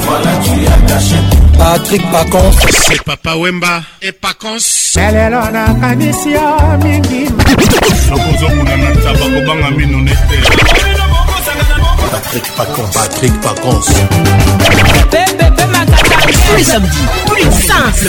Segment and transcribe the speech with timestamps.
[0.00, 1.16] Voilà, tu as caché.
[1.58, 2.56] Patrick Pacons.
[2.70, 4.96] C'est Papa Wemba et Pacons.
[4.96, 7.24] Lelelo nakanisi yo mingi.
[8.10, 10.34] nakozokuna na ntaba kobanga mino nete
[12.22, 13.80] Patrick Pacon, Patrick Pacon.
[16.46, 16.88] Tous les samedis,
[17.26, 17.44] tous les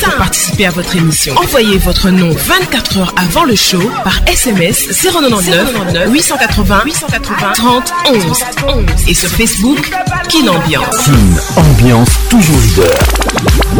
[0.01, 1.35] pour participer à votre émission.
[1.37, 5.75] Envoyez votre nom 24 heures avant le show par SMS 099
[6.11, 8.21] 880 880 30 11
[8.67, 9.91] 11 et sur Facebook
[10.29, 11.09] Kin Ambiance.
[11.55, 13.79] Ambiance toujours leader.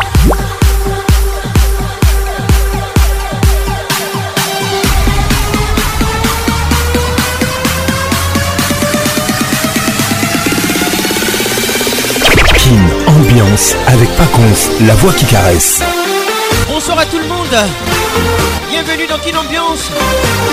[13.88, 15.82] avec Pacons, la voix qui caresse.
[16.70, 17.56] Bonsoir à tout le monde.
[18.72, 19.92] Bienvenue dans une ambiance,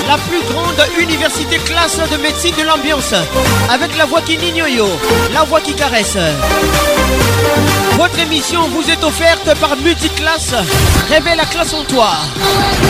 [0.08, 3.14] la plus grande université classe de médecine de l'ambiance,
[3.72, 4.86] avec la voix qui nignoyo,
[5.32, 6.18] la voix qui caresse.
[7.96, 10.54] Votre émission vous est offerte par Multiclasse.
[11.08, 12.10] Révèle la classe en toi.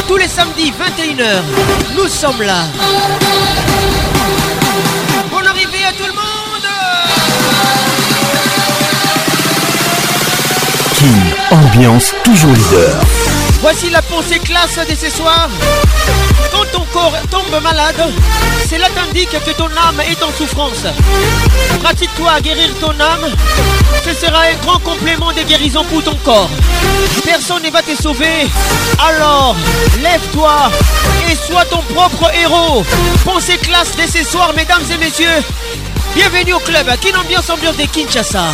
[0.08, 1.22] Tous les samedis 21h,
[1.96, 2.62] nous sommes là.
[5.30, 5.79] Bonne arrivée
[11.50, 12.94] ambiance toujours leader.
[13.60, 15.48] Voici la pensée classe de ce soir.
[16.52, 18.10] Quand ton corps tombe malade,
[18.70, 20.84] cela t'indique que ton âme est en souffrance.
[21.82, 23.26] Pratique-toi à guérir ton âme.
[24.04, 26.50] Ce sera un grand complément des guérisons pour ton corps.
[27.24, 28.48] Personne ne va te sauver.
[29.06, 29.54] Alors,
[30.02, 30.54] lève-toi
[31.30, 32.84] et sois ton propre héros.
[33.24, 35.44] Pensée classe de ce soir, mesdames et messieurs.
[36.14, 36.86] Bienvenue au club.
[37.00, 38.44] qui ambiance ambiance de Kinshasa.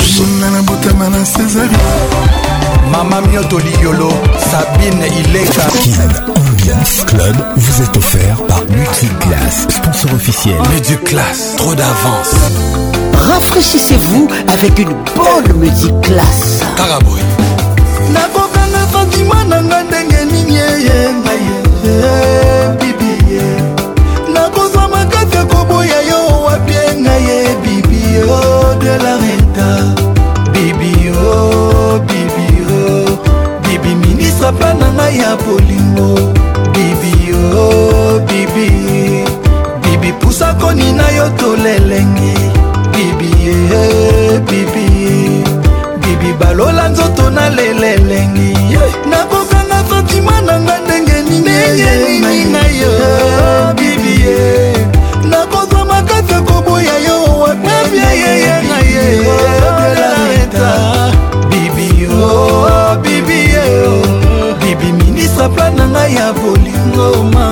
[2.91, 5.63] Mama Mioto Liolo, Sabine Ileka.
[5.83, 10.57] Kin Ambiance Club vous est offert par Multiclass, sponsor officiel.
[10.73, 12.35] Multiclass, trop d'avance.
[13.15, 16.63] Rafraîchissez-vous avec une bonne Multiclass.
[16.77, 17.23] Carabouille.
[18.13, 22.82] nakokanga sentima na nga ndenge nini eyenga ye
[28.85, 29.95] de la renta
[30.53, 33.63] bibio oh, bibio oh.
[33.65, 36.11] bibi ministre plan na ngai ya bolingo
[36.75, 38.69] bibio oh, bibi
[39.83, 42.35] bibi pusa koni na yo tolelenge
[42.91, 43.55] bibie
[44.49, 44.87] bibi
[46.03, 48.52] bibi balola nzoto na lelelengi
[65.43, 67.45] baplane na ngai ya bolingo ma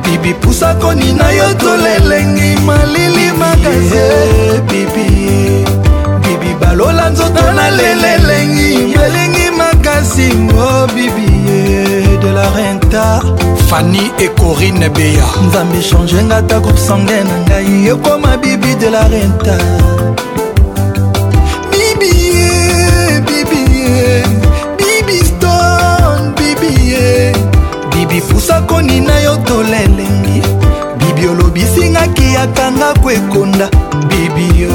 [0.05, 4.03] bibi pusa konina yo tolelengi malili makasi
[4.71, 5.07] bibi
[6.23, 13.07] bibi balola nzoto na lelelengi malingi makasi ngo oh, bibie de la renta
[13.69, 19.55] fani ekorine beya nzambe echangenga ta groupe sangue na ngai ekoma bibi de la renta
[21.71, 24.25] bibie bibie
[28.28, 30.43] pusakoni na yo tolelengi
[30.99, 33.69] bibi olobisingaki akanga kwekonda
[34.08, 34.75] bibio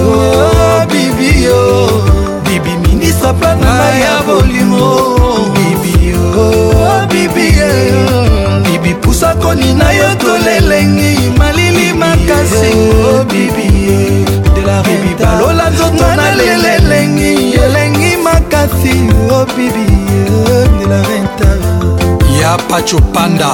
[0.92, 1.58] bibio
[2.46, 4.86] bibi ministre planama ya bolimo
[5.56, 6.24] bibio
[7.12, 7.70] bibie
[8.66, 12.72] bibi pusakoni na yo tolelengi malili makasi
[13.30, 14.26] bibie
[14.88, 17.34] bibi balola nzoto na lelelengi
[17.66, 18.94] elengi makasi
[19.32, 19.86] o oh, bibi
[20.80, 21.71] de la renta
[22.52, 23.50] ya pachopanda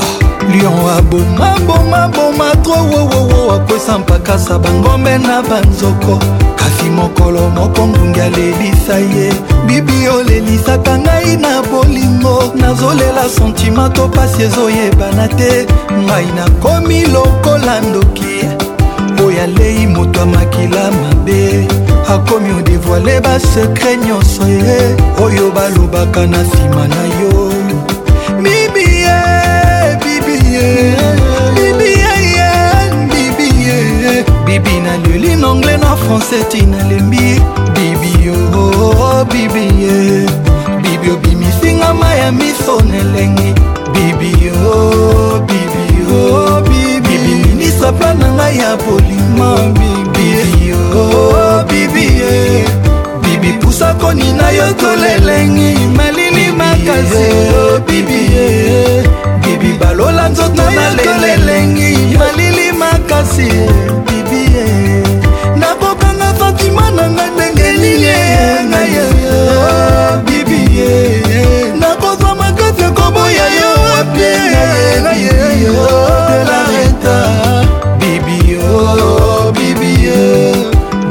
[0.52, 6.20] lion abomabomaboma tro wowowo akwesa mpakasa bangombe na banzoko
[6.56, 9.34] kasi mokolo moko ngungi alelisa ye
[9.66, 15.68] bibi olelisaka ngai na bolingo nazolela sentima to pasi ezoyebana te
[16.06, 18.36] ngai nakomi lokola ndoki
[19.26, 21.68] oyo alei moto amakila mabe
[22.14, 24.78] akomi odevoile basekre nyonso ye
[25.24, 27.47] oyo balobaka na nsima na yo
[34.48, 37.36] bibi naleli na anglais na français ti nalembi
[38.32, 39.94] oh, oh, bibi yo bibi ye
[40.84, 43.50] bibi obimisinga ma ya miso nelengi
[43.94, 46.20] bibi yo bibi yo
[46.68, 50.26] bibi ministre pla na ngai ya polima bibi
[50.72, 52.40] yo oh, bibi ye
[53.24, 57.28] bibi pusakoni na yo tolelengi malili makasi
[57.88, 58.48] bibi ye
[59.44, 63.52] bibi balola nzoto na lelelengi malili makasi
[67.78, 68.14] elilie
[68.72, 74.30] na ye bibi ye nakozwa makasi koboya yo wapi
[75.04, 75.32] na ye
[76.46, 77.18] delareta
[78.00, 80.54] bibi yo bibi ye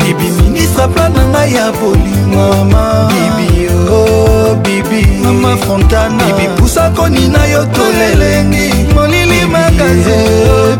[0.01, 6.91] bibi minisa plan na ngai ya bolingo mama bibi yo bibi mama fontana bibi pusa
[6.97, 10.19] koni na yo tolelengi molili makazi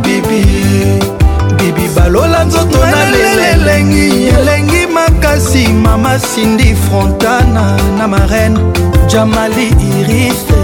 [0.05, 0.43] bibi
[1.59, 4.86] bibi balola nzoto na lelelengi elengi
[5.27, 8.59] makasi mama sindi frontana na marraine
[9.09, 10.55] jamali irise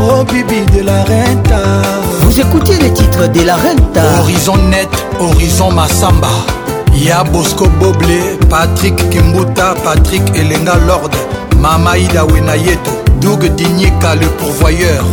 [0.00, 1.60] oh bibi de la renta
[2.22, 4.88] vous écoutez les titres de la renta horizon net
[5.20, 6.28] horizon masamba
[6.94, 11.14] ya bosco boble patrik kimbuta patrik elenga lord
[11.60, 15.04] mama ida wenayeto doug dinyika le pourvoyeur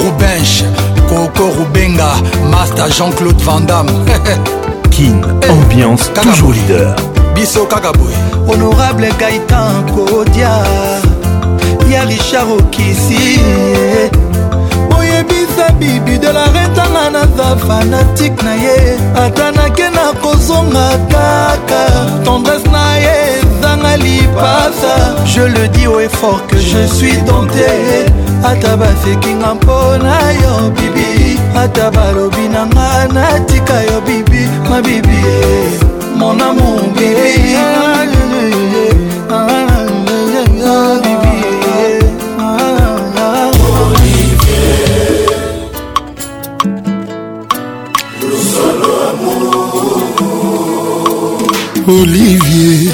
[0.00, 0.66] rubenche
[1.08, 2.10] coco rubenga
[2.50, 3.90] master jean-claude van damme
[4.96, 6.94] king ambiance toujours leader
[7.34, 8.16] biso kaka boye
[8.48, 10.48] honorable gaitan kodia
[11.92, 13.36] ya richard okisi
[14.98, 21.82] oyebisa bibi de la retanga naza fanatike na ye ata nake na kozonga kaka
[22.24, 24.94] tendresse na ye ndanga lipasa
[25.34, 27.66] je le dis au effort que je suis dompté
[28.44, 35.22] ata bafekinga mpo na yo bibi ata balobi na nga natika yo bibi mabibi
[36.18, 37.36] mon amour bibi
[51.88, 52.92] Olivier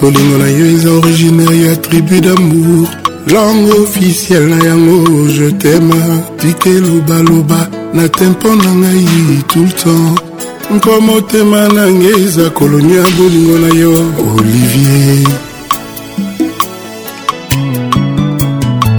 [0.00, 2.88] bolingo na yo eza originaire ya tribu d'amour
[3.34, 5.96] langue officiel na yango je tema
[6.38, 10.22] tike lobaloba na tempo na ngai tout le temps
[10.70, 14.04] mpo motema nange eza kolonia bolingo na yo
[14.38, 15.28] olivier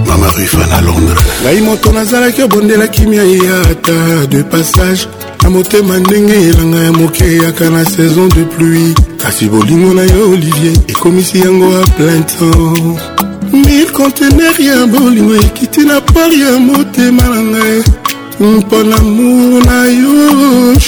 [0.06, 5.06] mamarifana londres ngai moto nazalaki obondela kimia ya ata de passage
[5.42, 10.30] na motema ndenge elanga ya moke eyaka na saison de pluie kasi bolingo na yo
[10.32, 12.88] olivier ekomisi yango a plein temps
[13.66, 17.82] mil contener ya bolingo ekiti na par ya motema na ngai
[18.40, 20.14] mpo na mour na yo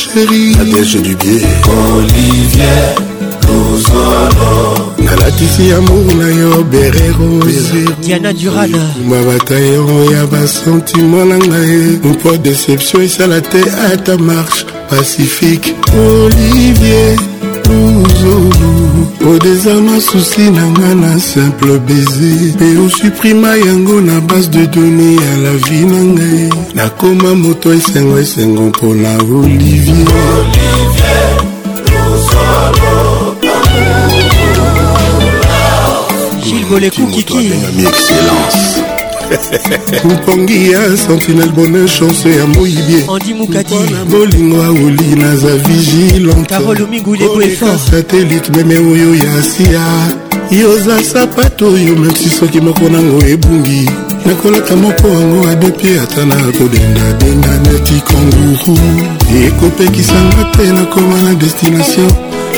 [0.00, 1.36] sheriadege du bie
[1.92, 2.84] olivier
[3.46, 4.50] luzolo
[5.06, 9.84] nalatisi amour na yo bererodiana duralma batayo
[10.14, 13.60] ya basentima na ngai mpo deception esala te
[13.92, 15.68] ata marche pacifique
[16.08, 17.16] olivier
[18.20, 24.66] zulu odezarma oh, susi na nga na simple baiser mpe osuprima yango na base de
[24.66, 30.06] donne ya la vie na ngai nakoma moto esengo esengo mpona olivier, olivier.
[36.42, 37.52] Gilles Boleko Kiki.
[37.68, 38.91] Ami excellence.
[40.04, 43.04] mokongi ya sentinel bona chance ya moyibie
[43.40, 50.08] mpona bolingo aoli naza vigilanteolekasatelite meme oyo ya asia
[50.62, 53.90] yoza sapato oyo meti soki moko nango ebungi
[54.26, 58.78] nakolata moko yango abepie ata na kodendadenga neti kanguru
[59.46, 62.12] ekopekisanga te nakoma na destination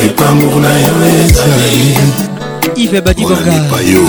[0.07, 1.97] epamour na yo ezali
[2.85, 4.09] ive badibongapayo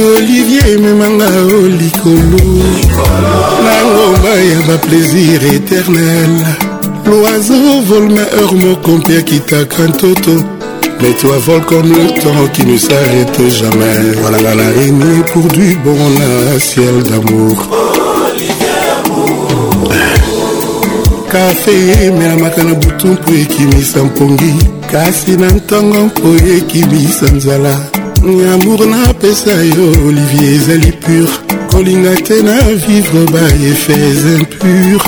[0.00, 2.42] olivier ememanga o oh, likolo
[3.64, 6.32] na ngomba ya baplaisir éternel
[7.06, 10.32] loiseau volme heure moko mpe akitaka ntoto
[11.00, 15.46] mais toi vole comme le temps qui ne s'arrête jamais voilà nga na rémi pour
[15.56, 17.56] du bon na ciel d'amour
[21.32, 21.74] kafe
[22.06, 24.52] emelamaka na butu mpo ekimisa mpongi
[24.90, 27.76] kasi na ntongo mpo ekimisa nzala
[28.28, 31.28] amour napesa yo olivier ezali pur
[31.70, 32.52] kolinga te na
[32.86, 35.02] vivre baefes impur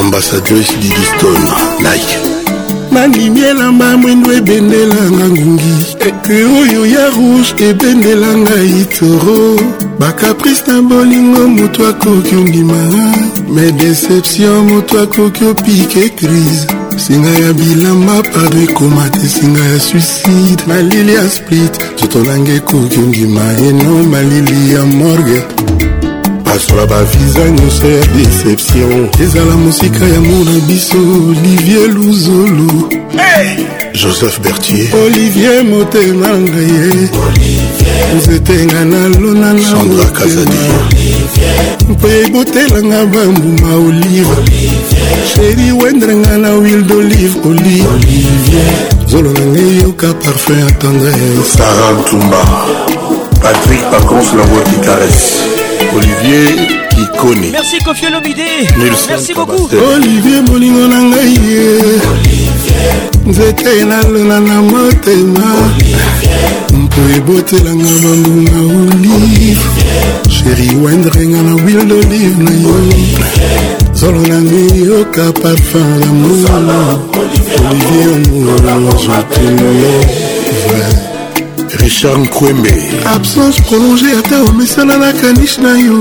[0.00, 1.42] ambassadrice didiston
[1.80, 2.18] like
[2.92, 5.74] nanimi elamba mwindo ebendelanga ngungi
[6.08, 9.60] eke oyo ya rouge ebendelanga itoro
[9.98, 12.80] bakaprice na bolingo moto akoki ondima
[13.54, 20.62] me deception moto akoki opike crise singa ya bilamba pado ekoma te singa ya suicide
[20.66, 25.42] malili ya split totolanga ekoki ndima eno malili ya morgue
[26.44, 30.96] basola baviza nyonso ya deception ezala mosika ya mona biso
[31.28, 33.64] olivier luzolo hey!
[34.02, 37.08] joseph bertier olivier motema ngaye
[38.16, 40.78] nzetenga nalona na motema
[41.90, 44.77] mpo ebotelanga bambuma olive
[45.34, 48.72] sheri wendere nga na huile d'olive olivier
[49.10, 52.42] zolo na ngai yoka parfum ya tendresesarantumba
[53.42, 55.30] patrick pacons la voix qui caresse
[55.96, 56.46] olivier
[56.90, 58.50] kikoni merci kofiolomide
[59.08, 61.66] merci beaucoup olivier bolingo na ngai ye
[63.26, 65.48] nzete nalona na motema
[66.74, 69.60] mpo ebotelanga bambunga olive
[70.38, 72.74] sheri wendrenga na wil de lir na yo
[73.98, 76.80] zolo nangi yoka parfum ya mono
[77.60, 79.94] olivier omolozotemoye
[81.82, 82.74] richard nkwembe
[83.14, 85.98] absence prolonge ata omesana na kanish na yo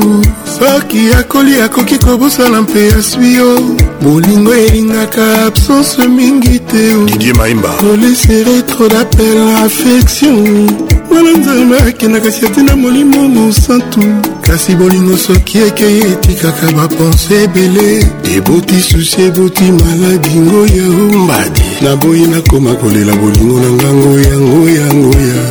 [0.58, 3.60] soki akoli akoki kobosana mpe aswi yo
[4.02, 12.76] bolingo elingaka absence mingi te didie maimba olesere tro dapel affection mwana nzambe akendaka siatina
[12.76, 14.02] molimo mosantu
[14.42, 22.76] kasi bolingo soki ekei etikaka bapense ebele eboti susi eboti maladi ngoya ombadi naboyi nakoma
[22.76, 25.42] kolela bolingo na nga ngoya ngoya ngoya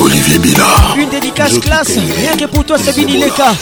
[0.00, 0.64] olivier bila
[0.96, 3.52] Une dédicace classe, rien que pour toi Sabine Ileka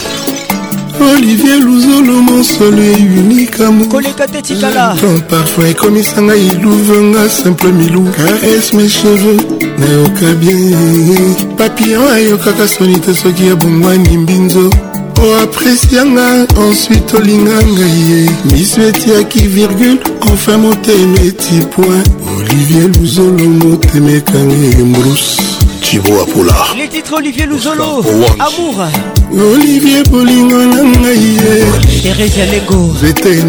[1.01, 2.81] olivier luzolo monsolo
[3.17, 4.95] unique amourkoleka te tikala
[5.29, 9.37] parfois ekomisa ngai iluvenga simple milou caresse mes cheveux
[9.77, 10.57] nayoka bien
[11.57, 14.69] papillon ayokaka soni te soki abongwani mbinzo
[15.21, 19.99] o oh, apresianga ensuite olinga ngai ye miso etiaki virgule
[20.31, 22.03] enfin motema eti point
[22.37, 25.37] olivier luzolo motema ekanga embrus
[25.81, 28.03] cibo apula le titre olivier luzolo
[28.45, 28.85] amour
[29.33, 31.63] olivier bolingo na ngai ye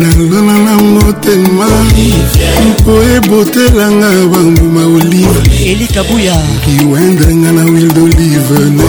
[0.01, 1.67] nalona nango tema
[2.69, 8.89] mpo ebotelanga bambuma oliveeliwendanga na wil d'olive na yo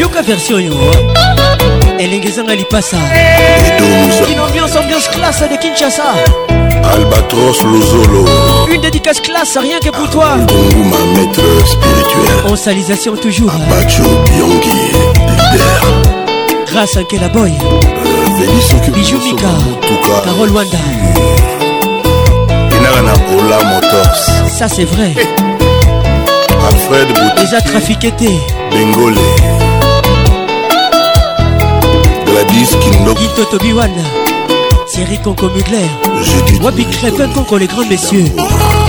[0.00, 0.92] yoka version yo
[1.98, 2.96] elengezanga lipasa
[4.30, 6.02] une ambiance ambiance classe de kinshasa
[6.92, 8.24] albatros lozolo
[8.70, 10.30] une dédicace classe rien que pour toi
[12.50, 14.82] ma salisation toujours Abacho Biongi
[16.66, 19.48] grâce à Kela Boy euh, Bijou Mika
[20.24, 20.78] Carole Wanda
[23.72, 25.12] Motors ça c'est vrai
[26.70, 28.30] Alfred Boutique déjà trafiqueté
[28.70, 29.53] Bengolais.
[32.50, 34.04] jadis kindo itotobiwana
[34.92, 35.88] thierry conco mugler
[36.62, 38.28] wapi crépin conco les grands messieurs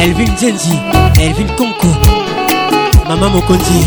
[0.02, 0.80] elvin zenzi
[1.22, 1.88] elvin conco
[3.08, 3.80] mama mokonzi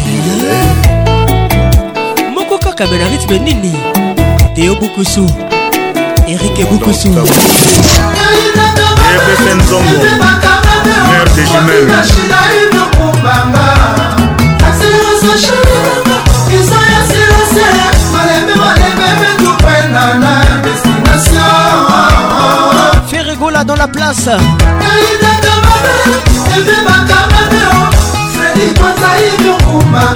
[2.35, 3.73] moko kaka me na rythme nini
[4.55, 5.27] teo bukusu
[6.29, 7.09] erike bukusu
[9.13, 9.99] ebese nzongo
[11.09, 11.99] mare de jumelle
[23.50, 24.28] Nicolas dans la place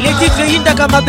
[0.01, 1.07] les titres Yinda Kamabe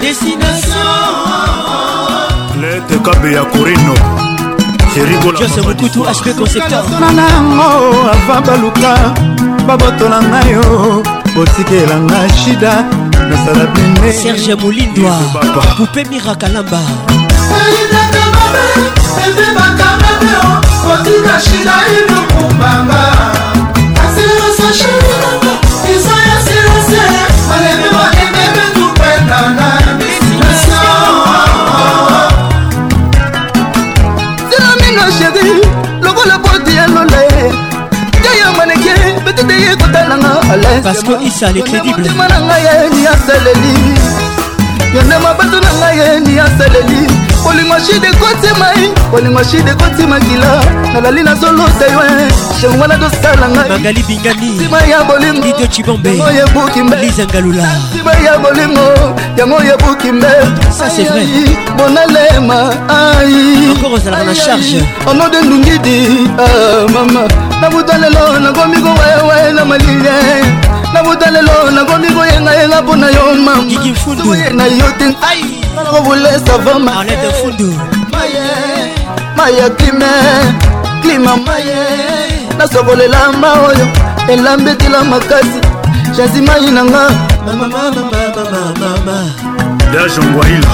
[0.00, 0.72] Destination
[2.60, 3.94] Lete Kabe ya Kurino
[5.38, 6.84] Jose Mokutu HP Concepteur
[8.12, 8.94] Avant baluka
[9.68, 11.02] babotola ngai yo
[11.36, 12.84] botikela ngai shida
[13.28, 15.10] nasala bine serge molindwa
[15.76, 16.80] poupe mirakalamba
[20.92, 23.02] otika shida ilukumbanga
[24.04, 24.90] asirosashi
[25.94, 27.00] izo ya sirese
[27.48, 29.68] balemi bakendeke tupendana
[29.98, 30.82] bisinesa
[34.48, 35.77] dilamino sheri
[40.82, 43.74] parce que isa le crédible motema na ngai yeni asaleli
[44.94, 47.06] yonde mabato na ngai yeni asaleli
[47.44, 50.60] bolingo shide kotimai bolingo shide kotimakila
[50.92, 52.30] nalali nazolota yo
[52.60, 59.62] shengo wana tosala ngaimagali binganisima ya bolingoido cibombeyango yebuki mbe lizangalula nsima ya bolingo yango
[59.64, 60.28] yebuki mbe
[60.78, 61.26] ça c'est vrai
[61.78, 62.70] bonalema
[63.18, 69.64] ai encore ozalaka na charge ono de ndungidi ah, mama nabuta lelo nakomi kowewe na
[69.64, 70.10] malili
[70.94, 75.14] nabuta lelo nakomi koyengayenga mpo na yo mamaye na yo te
[75.74, 76.78] nakobolesa va
[79.36, 80.06] maya klime
[81.02, 83.88] klima maye nasokolela ma oyo
[84.28, 85.60] elambetela makasi
[86.16, 87.10] jasi mai nanga
[89.92, 90.70] dajongwaila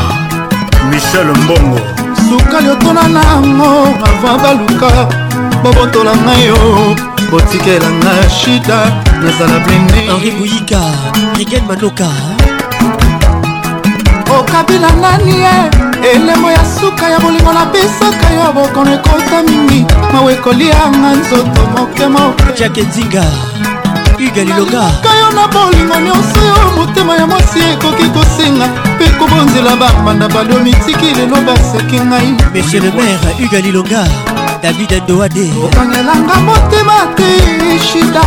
[0.90, 1.80] michel mbongo
[2.28, 3.66] sukali otona nango
[4.04, 5.14] ava baluka
[5.64, 6.58] bobotola ngai yo
[7.30, 8.78] botikela nga shida
[9.22, 10.80] nazala blende henri boyika
[11.38, 12.08] rigen manoka
[14.38, 15.54] okabila nani ye
[16.12, 19.80] elembo ya suka ya bolingo napesaka yo bokono ekota mingi
[20.12, 22.22] mawe ekolianga nzoto mokema
[22.58, 23.24] jake nzinga
[24.22, 31.04] ugalilongakoyo na bolingo nyonso yo motema ya mwasi ekoki kosenga mpe kobonzela bamanda balio mitiki
[31.16, 34.04] lelo baseki ngai monsieur le maire ugalilonga
[34.64, 37.34] david doade okangelanga motema te
[37.78, 38.22] shida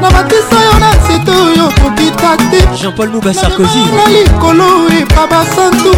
[0.00, 4.66] na batisa yo na nzete oyo kokita te jean-paul muba sarkozy na likolo
[5.00, 5.92] epa basantu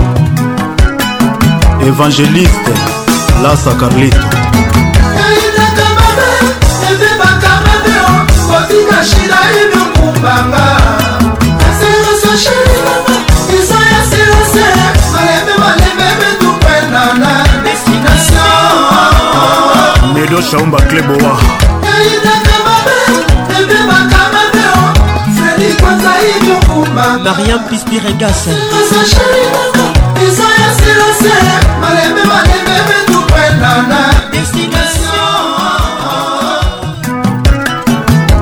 [1.88, 2.74] évangéliste
[3.42, 4.26] lasa carlito
[5.30, 6.30] eyinaka mabe
[6.90, 7.94] ebebaka mabe
[8.48, 10.64] kotika shida ebiokumbanga
[11.68, 13.16] aserese sheri mama
[13.60, 14.64] eza ya serese
[20.20, 21.34] dedo shaumba klebowa
[27.26, 28.46] mariam pispiregas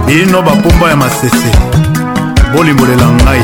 [0.06, 1.52] bino bapomba ya masese
[2.56, 3.42] bolimbolela ngai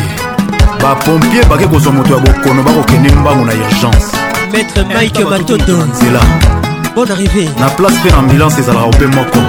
[0.82, 4.08] bapompie bake kozwa moto ya bokono bakokende mbango na urgence
[4.52, 6.24] maître mike matodo nzela
[6.94, 9.40] bonne arrivée na place mpe ambulance ezalaka mpe moko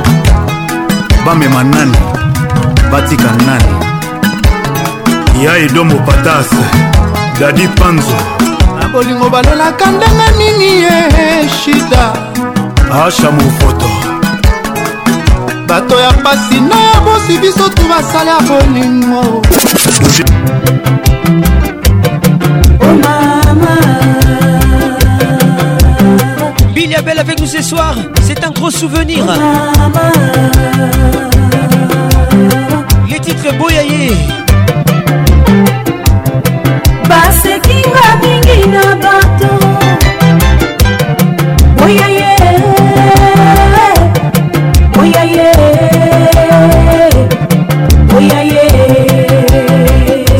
[1.25, 1.97] bamema nani
[2.91, 3.73] batika nani
[5.45, 6.49] ya edomo patas
[7.39, 8.19] dadi panzo
[8.79, 10.93] na bolingo balelaka ndenge nini ye
[11.59, 12.03] shida
[13.05, 13.89] asha mofoto
[15.67, 19.41] bato ya pasi na ya bosi biso tu basala bolingo
[27.17, 27.95] avec nous ce soir.
[28.23, 29.23] C'est un gros souvenir.
[33.09, 34.11] Les titres Boyaye.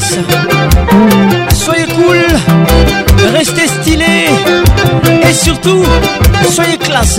[0.00, 2.18] Soyez cool,
[3.34, 4.26] restez stylé
[5.28, 5.82] et surtout,
[6.52, 7.18] soyez classe.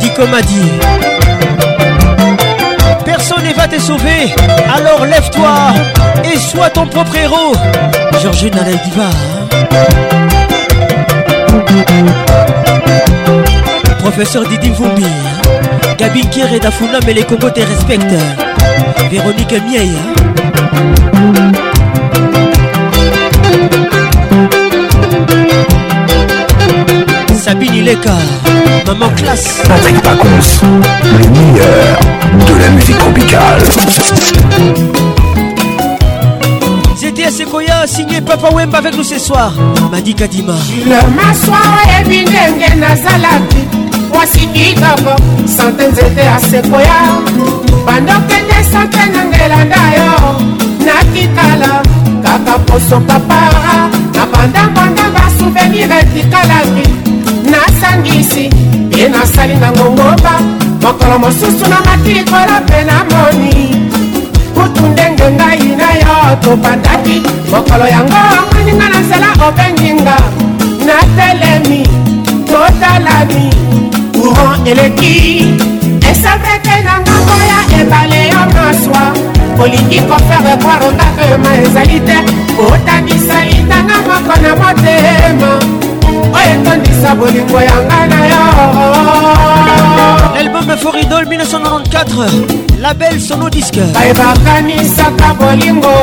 [0.00, 0.54] Dis comme a dit.
[3.04, 4.34] Personne ne va te sauver,
[4.74, 5.74] alors lève-toi
[6.32, 7.54] et sois ton propre héros.
[8.22, 9.10] Georgina diva.
[9.58, 9.88] Hein.
[13.98, 15.04] Professeur Didi Vumbi.
[15.98, 18.04] Gabine Kier et Dafuna, mais les Congo te respectent.
[19.10, 19.90] Véronique Miei.
[27.38, 28.10] Sabine Ileka,
[28.86, 29.62] maman classe.
[29.68, 30.66] Patrick Pacons,
[31.02, 33.62] le meilleur de la musique tropicale.
[36.96, 39.52] ZTS a signé Papa Wemba avec nous ce soir.
[39.92, 40.54] Madi Kadima.
[40.86, 42.14] Le
[42.80, 43.80] la
[44.24, 45.16] nasikii kaka
[45.56, 46.98] sante nzete ya sekoya
[47.86, 50.10] bandokende sante na ngelanda yo
[50.86, 51.72] nakitala
[52.24, 53.70] kaka posoka para
[54.16, 56.86] na bandangonda basouvenir etikalaki
[57.52, 58.44] nasangisi
[58.96, 60.32] ye nasali na ngongoba
[60.82, 63.56] mokolo mosusu na matrikola mpe na moni
[64.54, 67.16] kutu ndenge ngai na yo tobandaki
[67.52, 70.16] mokolo yango amoninga na nzela obenginga
[70.86, 71.82] natelemi
[72.48, 73.83] totalami
[74.32, 75.14] courant eleki
[76.10, 79.04] esepete nanga koya ebale ya maswa
[79.62, 82.18] olingi kofere kwaro ngatema ezali te
[82.70, 85.52] otanisa litanga moko na motema
[86.32, 88.40] oyo etondisa bolingo ya ngai na yo
[90.36, 92.28] l'album foridol 1994
[92.80, 95.94] label sono disque bayebakanisaka bolingo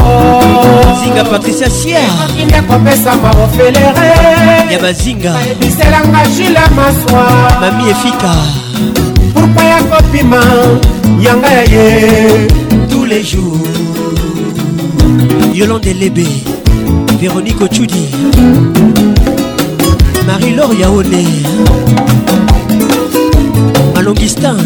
[1.04, 4.10] zinga patricia sierkokinde kopesama bofelere
[4.72, 7.24] ya bazinga bayebiselanga jula maswa
[7.62, 8.34] mami efika
[9.34, 10.42] pourkua ya kopima
[11.20, 12.48] yanga ya ye
[12.90, 13.76] tous les jours
[15.54, 16.28] yolande lebe
[17.20, 18.08] véronique ochudi
[20.32, 21.24] marie-laure yaone
[23.96, 24.58] malongistin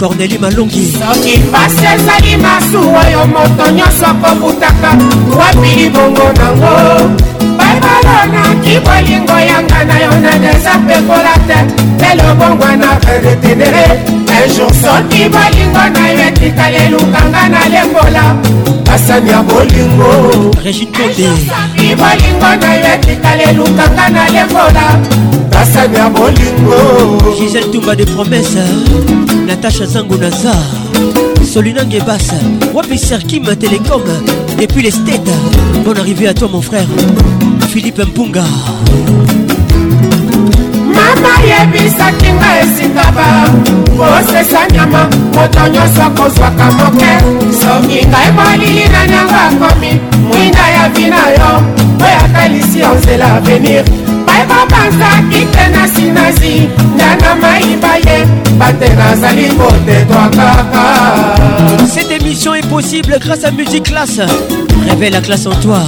[0.00, 4.90] corneli malongi soki pasi ezali masuwa yo moto nyonso akobutaka
[5.40, 6.76] wapi libongo nango
[7.80, 11.60] balona kibolingo yanga na yo na desapekola te
[12.14, 13.84] lelo bongwa na redetenere
[14.38, 18.24] ejour soki bolingo na yo etikali elukanga na lembola
[18.86, 20.10] basani ya bolingo
[20.78, 24.84] soki bolingo na yo etikali elukanga na lembola
[25.52, 26.78] basani ya bolingo
[27.38, 28.62] gisel tumba de promese
[29.46, 30.54] natasha zango naza
[31.50, 32.30] Solina Gebas,
[32.72, 34.00] Wapi Serkim Télécom,
[34.56, 35.26] depuis les States.
[35.84, 36.86] Bonne arrivée à toi mon frère.
[37.72, 38.44] philipe mpunga
[40.94, 43.28] mama yebisaki nga esingaba
[43.98, 47.10] kosesa nyama moto nyonso akozwaka moke
[47.62, 49.92] soki ngai molili na nyango akomi
[50.28, 51.50] mwinda ya vi na yo
[52.04, 53.84] oyo atalisi yo nzela avenir
[54.26, 56.54] bayeba bazaki te na sinazi
[56.96, 58.16] nyana mayiba ye
[58.58, 64.20] bate nazali kotetwa kaka cette émission est possible grâce à musique classe
[64.88, 65.82] révèle la classe en toi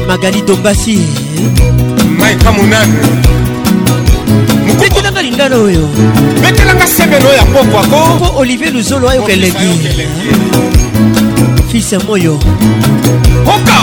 [0.00, 0.98] Domagali dombasi.
[2.18, 3.39] Maikamunagre.
[5.20, 5.88] yoka lingana oyo
[6.42, 9.92] betelanga semelo ya mbokwako mpo olivier luzolo ayoka elengi
[11.72, 12.34] fils ya moyo
[13.46, 13.80] oka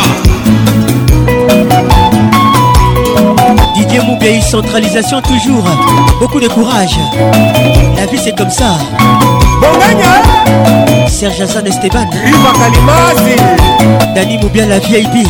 [3.77, 5.63] Didier Moubéi, centralisation toujours.
[6.19, 6.95] Beaucoup de courage.
[7.95, 8.75] La vie c'est comme ça.
[9.61, 9.67] Bon
[11.07, 12.09] Serge Hassan Esteban.
[14.15, 15.29] Dani Moubia, la vieille bille.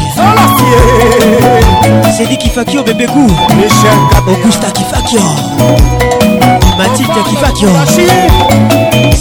[2.15, 3.29] Cédric Kifakio, bébé goût.
[4.25, 5.19] Augusta Kifakio.
[6.77, 7.67] Mathilde Kifakio.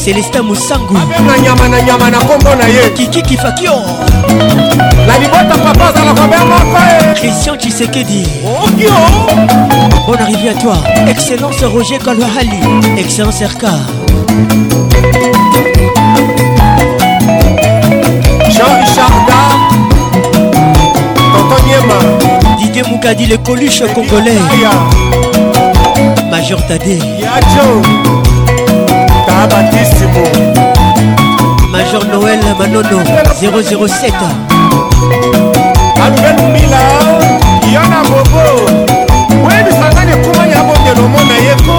[0.07, 0.95] celestin mosangu
[1.27, 3.77] na nyama na nyama na nkombo na ye kiki kifakio
[5.07, 8.23] na libota papa azalaka be moko e christian tshisekedi
[8.67, 8.97] okio
[10.07, 10.77] bon arrivé à toi
[11.09, 12.61] excellence roger kalwahali
[12.97, 13.65] excellence rk
[18.55, 19.41] jean richarda
[21.33, 21.99] totoniema
[22.61, 24.43] didier mukadi le coluche congolais
[26.31, 27.67] major tadé yajo
[29.27, 30.23] ta batistimo
[31.73, 33.01] major noël manono
[33.43, 34.13] 007
[36.05, 36.79] alubelumila
[37.75, 38.43] yo na bobo
[39.49, 41.76] oyebisanga nekuma ya bondelo mona yeko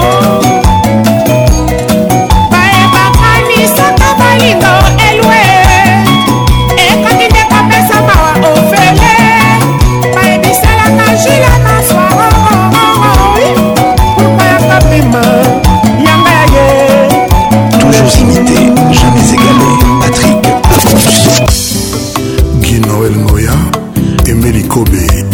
[24.78, 25.24] kobe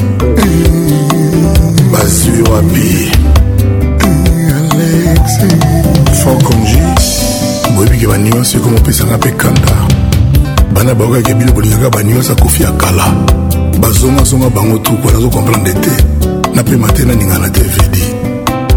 [1.93, 3.13] bazwi wapi
[6.13, 6.79] fokonji
[7.77, 9.73] boyebike banion soki omopesanga mpe kanda
[10.73, 13.05] bana bayokaki bino bolingaka banion so akufi ya kala
[13.81, 15.93] bazongasonga bango tuku wana azokomprendre te
[16.55, 17.97] na mpema te naninga na dvd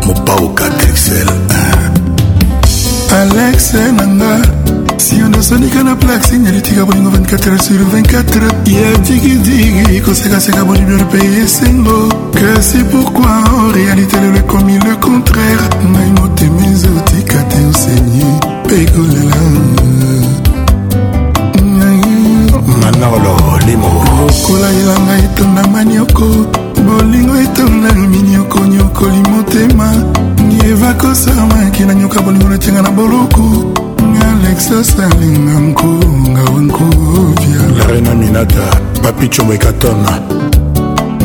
[0.06, 1.28] mopao 4 excel
[3.18, 4.67] alexe nanga
[5.08, 8.42] siondo sonika na plaque senyalitika bolingo 24 sur 24
[8.72, 16.12] ya digidigi kosekaseka bolibio epei esengo kasi pourkui en réalité lelo ekomi le contraire ngai
[16.20, 18.28] motema ezotika te osenye
[18.66, 19.42] mpe kolela
[22.98, 26.26] lokola elanga etonda manioko
[26.88, 29.88] bolingo etonda minioko nyokoli motema
[30.50, 33.77] nieva kosamaki na nyoka bolingo natianga na boloko
[34.38, 40.20] alexosalinga mkonga wankovya larena minata bapichombo ekatona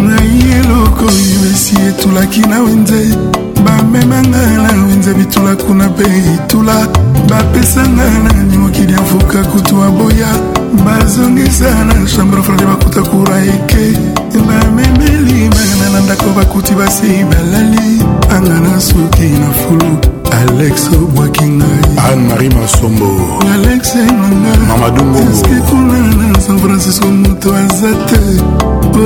[0.07, 3.17] na yeloko oyo esi etulaki na wenze
[3.65, 4.39] bamemanga
[4.73, 6.89] na wenze bitula kuna mpe itula
[7.29, 10.29] bapesanga na nimokili ya mfuka kutu aboya
[10.87, 13.99] bazongisa na chambre frade bakuta kura eke
[14.47, 21.83] bamemeli bana na ndako bakuti basi balali anga na suki na fulu alex obwaki ngai
[22.11, 23.07] anne-marie masombo
[23.55, 23.95] alex
[24.69, 28.21] mamadungongokuna na san francisco moto aza te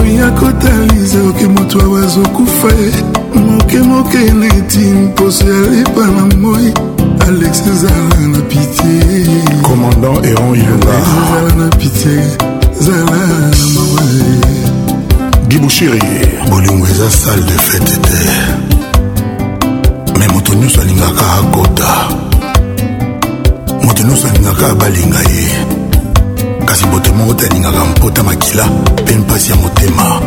[0.01, 2.93] oya kotalisa oke moto awa azokufa ye
[3.41, 6.73] mokemoke neti mposo ya lepa na moi
[7.29, 9.27] alex ezala na pitie
[9.63, 12.27] commandant eron ilungaezala na pitie
[12.81, 14.01] zala na mawa
[15.49, 16.01] gibushiri
[16.51, 18.66] bolingo eza sale de fete te
[20.19, 21.85] me moto nyonso alingaka akota
[23.83, 25.51] moto nyonso alingaka balinga ye
[26.67, 30.21] kasi moto moko te alingaka mpota makila mpe mpasi ya motema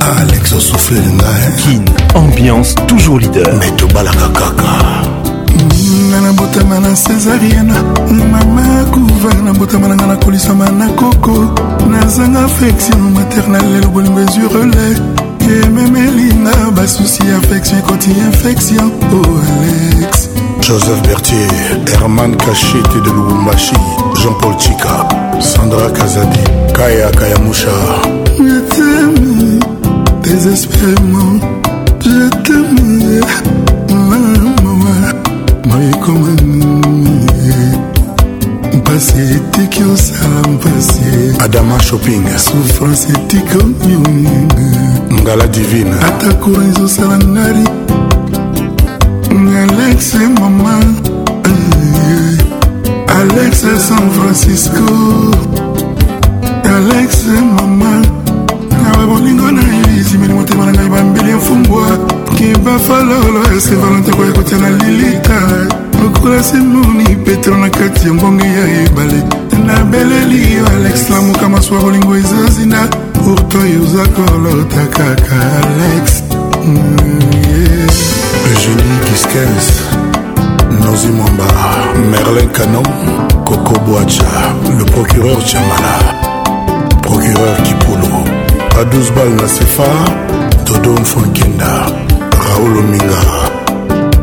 [0.00, 1.82] ah, alex osuflele ngakin
[2.14, 5.02] ambiance toujours leader me tobalaka kaka
[6.10, 7.74] nga nabotama na césarienne
[8.32, 11.48] mama kuva nabotama na nga na kolisama na koko
[11.90, 15.17] nazanga affection maternelle lelo bolingo ezurele
[15.50, 20.28] ememeli na souci affection ekoti infection o oh, alex
[20.68, 21.50] joseph bertier
[21.86, 23.74] herman kachete de lubumbashi
[24.22, 25.06] jean-paul Chica,
[25.40, 26.44] sandra kazadi
[26.76, 27.70] kaya kayamusha
[28.38, 29.60] je t'aime
[30.22, 31.40] désespérément
[32.00, 33.20] je t'aime
[33.88, 34.94] mama
[35.68, 37.16] maikomani
[38.74, 39.40] mpasi
[39.92, 44.87] au salam mpasi adama shopping souffrance etiki omioninga
[45.28, 47.64] ngala divine atakura ezosala ngari
[49.60, 50.74] alex e mama
[51.44, 52.38] eh,
[53.20, 54.84] alex e san francisco
[56.74, 57.94] alex e mama
[58.82, 61.86] na babolingo na elizimeli motema na ngai bambeli efumbwa
[62.38, 65.40] kebafalolo ese valante koya kotia na lilita
[66.02, 69.22] lokola semoni petro na kati ya mbonge ya ebale
[69.66, 72.88] na beleli yo alex lamuka masuwa bolingo ezozinda
[73.34, 75.04] pourtant yoza kolota kaka
[75.62, 76.22] alex
[76.64, 77.20] mm,
[78.52, 79.66] eugénie kiskens
[80.84, 81.44] nozi mwamba
[82.10, 82.84] merlin canon
[83.44, 84.24] coco boacha
[84.78, 85.98] le procureur chamala
[87.02, 88.24] procureur kipolo
[88.80, 89.84] à 12 balles na sefa
[90.66, 91.86] dodo mfankenda
[92.44, 93.22] raoul ominga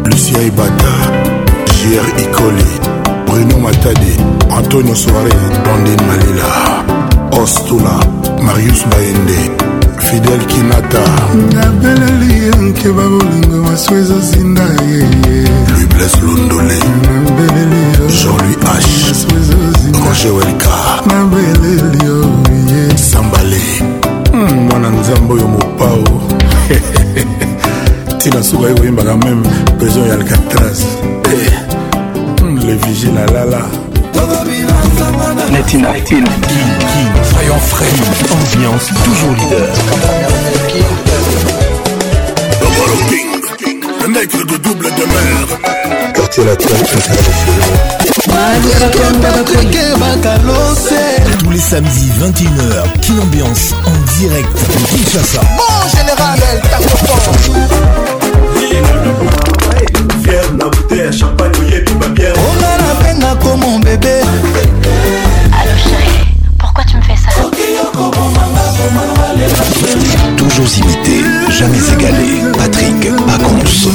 [0.06, 0.94] lucia ibata
[1.74, 2.66] jr icoli
[3.28, 4.18] bruno matade
[4.58, 5.30] antonio soare
[5.66, 6.50] dandine malila
[7.44, 9.52] ostula marius baende
[10.00, 11.04] fidel kinata
[11.54, 15.50] nabeleli ye nkeba bolingo maso ezozinda yeye
[15.82, 19.26] lubles londole nabeleli yo jean-louis
[19.92, 20.76] h roger welka
[21.10, 22.18] nabeleli yo
[22.72, 23.62] ye sambale
[24.32, 26.06] hmm, mwana nzambe oyo mopao
[28.16, 29.48] ntina suka ye koyembaka meme
[29.80, 30.80] prison ya alcatras
[31.34, 31.52] eh,
[32.42, 33.62] hmm, le vigile alala
[35.52, 35.90] netina
[37.40, 37.86] Soyons frais.
[38.44, 39.68] Ambiance toujours leader.
[42.88, 43.32] Le King,
[44.02, 45.48] le nègre de double demeure.
[46.14, 46.68] Quartier latin
[50.10, 51.34] international.
[51.40, 55.42] Tous les samedis 21h, King Ambiance en direct de Kinshasa.
[55.58, 56.90] Bon général, elle tape
[60.24, 62.34] Fier na bouteille, champagne, yébi, ma bière.
[62.36, 64.16] Oh là la venga comme mon bébé.
[70.48, 72.42] toujours imité, jamais égalé.
[72.58, 73.90] Patrick Pacons.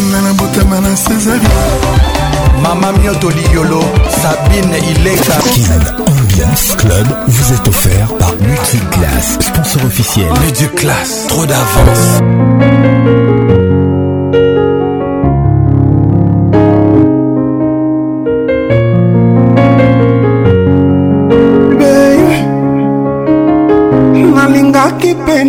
[2.63, 3.81] Mama Mioto Liolo,
[4.23, 5.33] Sabine Ileka.
[5.33, 5.95] est.
[6.01, 10.27] Ambiance Club vous est offert par Multiclass, sponsor officiel.
[10.43, 11.27] Multi-class.
[11.29, 12.21] trop d'avance.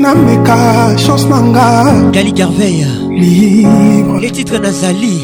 [0.02, 1.66] nameka chance nanga
[2.12, 5.18] gali garveille livre le titre nazali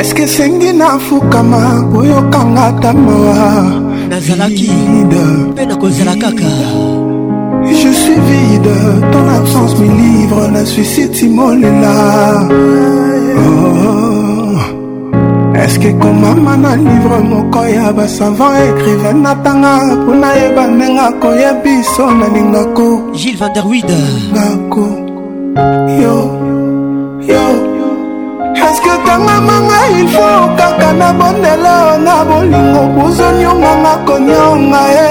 [0.00, 3.38] eske esengi nafukama koyokanga ta mawa
[4.10, 4.72] nazalaki
[5.50, 6.52] mpe nakozala kaka
[7.80, 8.76] je suis vide
[9.12, 11.96] ton absence mi livre na suicide timolela
[13.38, 13.84] oh, oh.
[13.88, 14.09] oh.
[15.70, 22.86] eske ekomama na livre moko ya basavan écrivain natanga mpo nayeba ndenge akoya biso nalingako
[23.14, 23.88] gile vanderwid
[24.34, 24.84] ngako
[26.02, 26.16] yo
[27.30, 27.44] yo
[28.66, 35.06] eske tangamanga ilfo kaka na bondelo na bolingo bozoniongonga konionga e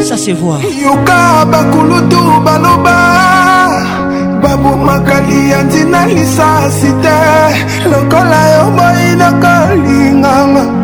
[0.07, 1.19] ça c'est voir yoka
[1.51, 2.97] bakulutu baloba
[4.41, 7.17] babomaki ya ntina lisasi te
[7.91, 10.77] lokola yo boyi nakolinganga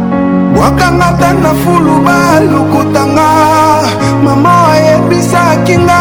[0.65, 3.27] wakanga ta na fulu balukutanga
[4.25, 5.99] mama ayebisaki nga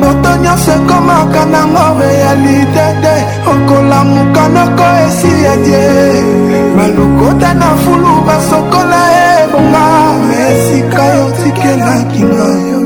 [0.00, 3.14] moto nyonso ekomaka nango realite te
[3.50, 5.86] okolamuka noko esi ya die
[6.76, 9.84] balukuta na fulu basokola ebonga
[10.48, 12.82] esika yotikelaki ngayo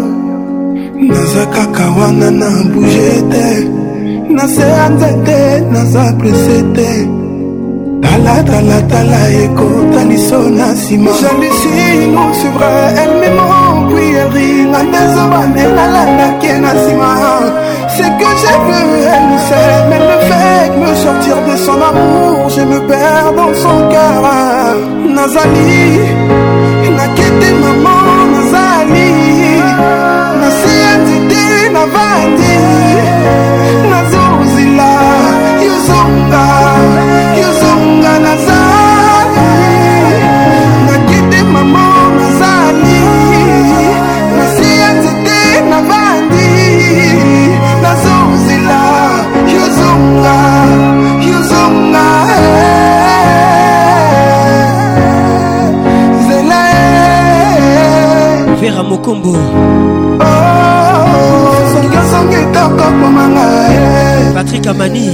[1.12, 3.47] naza kaka wana na buge te
[4.35, 5.39] na se ya nzete
[5.72, 6.91] naza prese te
[8.12, 11.72] talatalatala ekota liso na nsima jalusi
[12.14, 13.46] non suivre elmemo
[13.88, 17.08] puis elle rit na désormais nalandaki na nsima
[17.94, 22.36] c'est que je veux elle me sert mais le fait me sortir de son amour
[22.56, 24.22] je me perds dans son cœur
[25.16, 25.80] nazali
[26.98, 28.02] nakete maman
[28.34, 29.08] nazali
[30.40, 31.42] nasi ya nzete
[31.76, 32.52] navandi
[33.90, 34.90] nazozila
[35.85, 36.47] kizonga
[37.35, 39.51] kizonga nazali
[40.87, 41.85] nakiti mamo
[42.18, 42.99] nazali
[44.39, 46.51] nasi ya nzete navandi
[47.83, 48.80] nazozila
[49.47, 50.39] kizonga
[51.20, 54.22] kizonga eh.
[56.26, 58.59] zela eh.
[58.61, 59.30] vera mokombo
[60.24, 64.01] oh, songesonge oh, oh, toko komanga eh.
[64.35, 65.09] Patrick Amani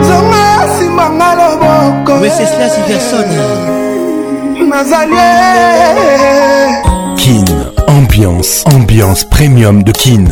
[0.00, 0.44] nzonga
[0.78, 3.26] simbanga loboko weseslas iverson
[4.68, 5.16] nazali
[7.20, 7.44] kin
[7.86, 10.28] ambiance ambiance premium de kin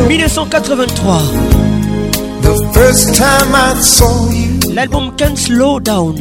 [0.08, 1.22] 1983.
[4.74, 6.14] L'album Can't Slow Down.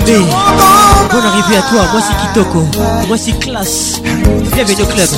[0.05, 0.25] Dembé.
[1.11, 2.65] Bonne arrivée à toi, voici Kitoko,
[3.07, 4.01] voici Classe.
[4.53, 5.09] Bienvenue au club.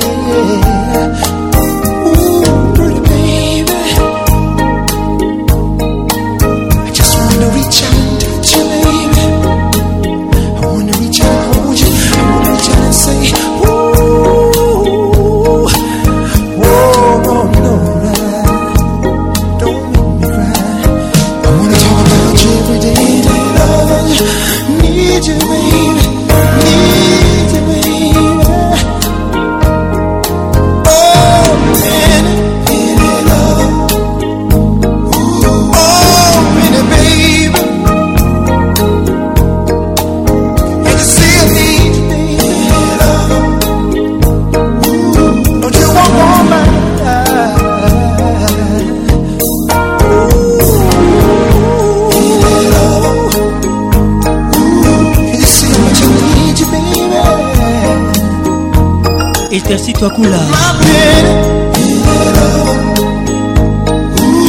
[60.03, 60.37] il Koula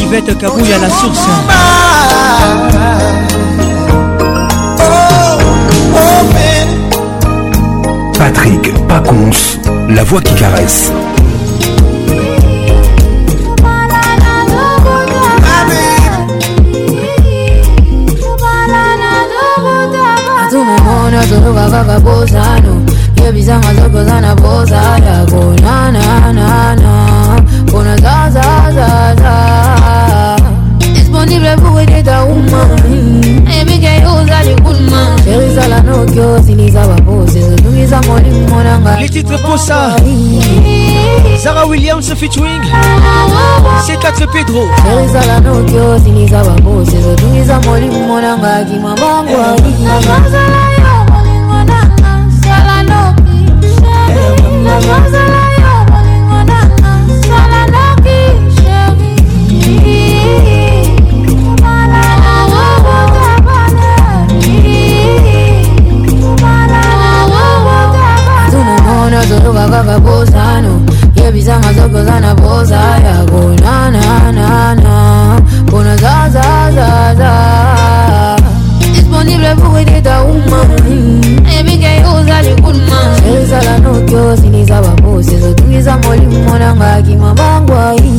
[0.00, 1.28] Yvette Kabouille à la source
[8.18, 9.58] Patrick Paconce
[9.90, 10.90] la voix qui caresse
[23.24, 27.40] Shebiza mazoko sana poza yako na na na na
[27.72, 30.36] Una za za za za
[30.92, 32.68] Disponible kuweketa uma
[33.60, 39.94] ebikeyuza likulma erizala nokyo ziliza bapozi zodumiza molimu monanga letitre posa
[41.44, 42.62] zara williams featuring
[43.88, 44.62] c4 pedro
[44.92, 49.56] erizala nokyo ziliza bapozi zodumiza molimu monanga kimabangwa
[76.04, 76.42] zaza
[76.76, 77.63] zaza
[79.54, 80.60] ekuwededa umma
[81.58, 83.00] ebige uzali kulma
[83.34, 88.16] ezala notyo siniza babosi zotumiza molimo nangaki mabangwai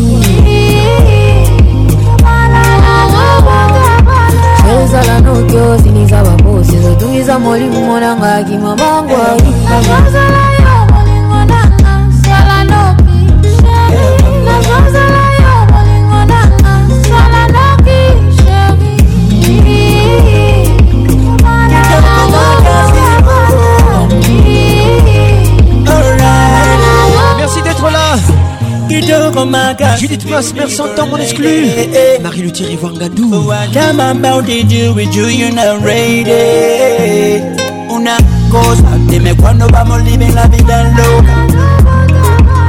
[4.84, 9.44] ezala notyo siniza babosi zotumiza molimo nangaki mabangwai
[29.80, 29.98] Waka.
[29.98, 31.46] Judith Mas, merci en temps, mon exclu.
[31.48, 33.30] Eh, eh, eh, Marie-Luthier Ivoangandou.
[33.30, 37.42] Come about to do with you, you not ready.
[37.90, 38.16] Una
[38.50, 41.36] cosa, dime cuando vamos living la vida loca.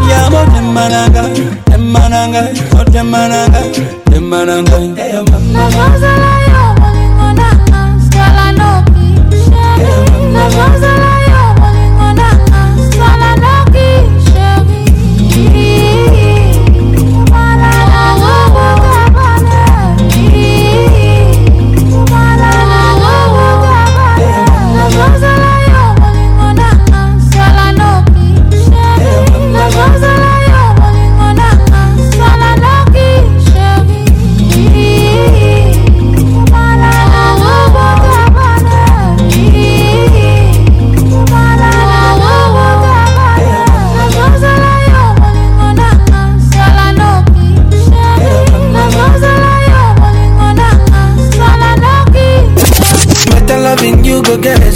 [0.09, 1.23] Ya motema nanga,
[1.71, 2.43] tema nanga,
[2.75, 3.61] motema nanga,
[4.09, 4.79] tema nanga.
[4.97, 6.42] Hey, mama.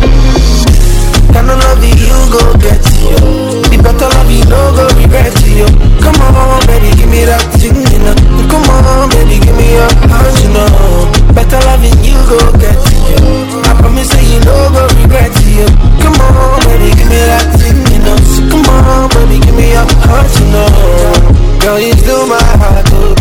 [1.32, 3.49] Kinda love you, go get you.
[3.84, 5.66] got to love you, no go regret you.
[6.04, 8.16] Come on, baby, give me that thing, you know.
[8.52, 11.10] Come on, baby, give me your hand, you know.
[11.36, 12.78] Better loving you, go get
[13.08, 13.62] you.
[13.68, 15.66] I promise you, no go regret you.
[16.04, 18.18] Come on, baby, give me that thing, you know.
[18.28, 21.40] So come on, baby, give me your heart, you know.
[21.64, 23.16] Girl, you do my heart, oh.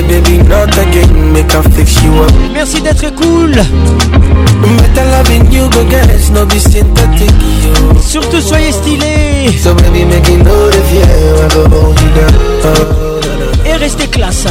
[0.00, 2.32] Hey baby, not again, make her fix you up.
[2.54, 3.52] Merci d'être cool.
[3.52, 7.28] Better loving you, go guys, no be synthetic.
[7.28, 8.00] Yo.
[8.00, 9.52] Surtout soyez stylé.
[9.62, 11.04] So baby, make it know the fear,
[11.44, 12.40] I go hold you down.
[12.64, 14.48] Oh, Et restez classe.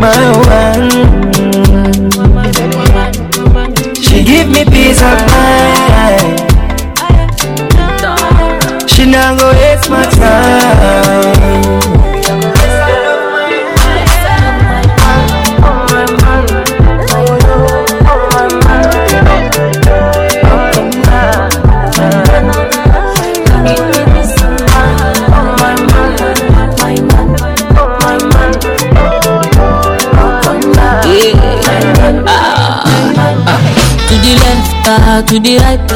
[0.00, 0.90] my woman.
[3.96, 6.42] She give me peace of mind.
[8.90, 11.45] She now go waste my time.
[35.16, 35.92] her to the right.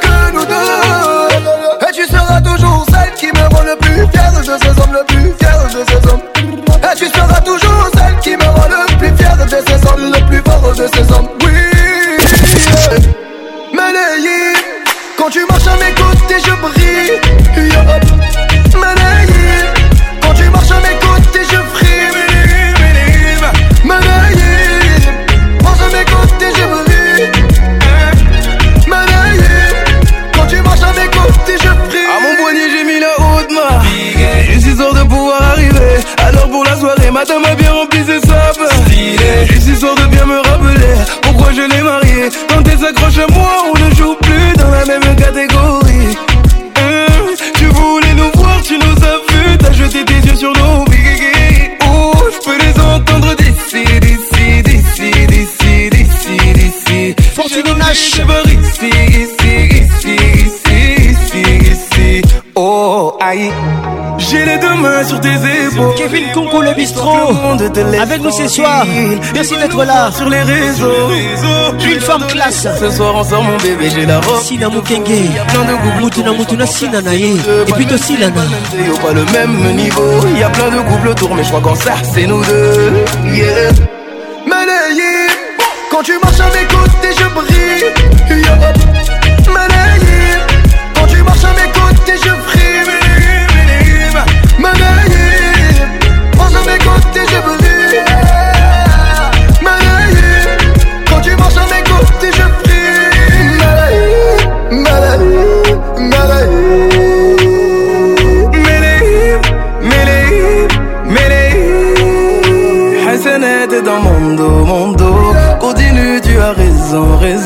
[0.00, 1.88] Que nous deux.
[1.88, 5.04] Et tu seras toujours celle qui me rend le plus fier de ces hommes, le
[5.06, 6.21] plus fier de ces hommes.
[6.90, 10.26] Et tu seras toujours celle qui me rend le plus fier de ses hommes, le
[10.26, 11.28] plus fort de ses hommes.
[11.44, 11.52] Oui,
[13.72, 14.52] yeah.
[15.16, 17.21] quand tu marches à mes côtés, je brille.
[37.24, 40.92] T'as m'a bien rempli ses simple Stylé Et de bien me rappeler
[41.22, 44.84] Pourquoi je l'ai marié Quand t'es accroche à moi On ne joue plus dans la
[44.84, 45.01] même
[64.32, 65.94] J'ai les deux mains sur tes épaules.
[65.98, 67.34] Kevin Conco le bistrot.
[68.00, 68.86] Avec nous ce soir.
[69.34, 70.10] Merci d'être là.
[70.10, 71.10] Sur les réseaux.
[71.92, 72.66] Une femme classe.
[72.80, 74.40] Ce soir ensemble mon bébé, j'ai la robe.
[74.40, 75.06] Sina Mukenge.
[75.54, 78.42] goûts Moutouna Sina Et puis aussi Lana.
[79.02, 80.02] Pas le même niveau.
[80.40, 82.92] Y'a plein de couples autour, mais je crois qu'en ça c'est nous deux.
[83.34, 83.72] Yeah.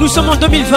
[0.00, 0.76] Nous sommes en 2020.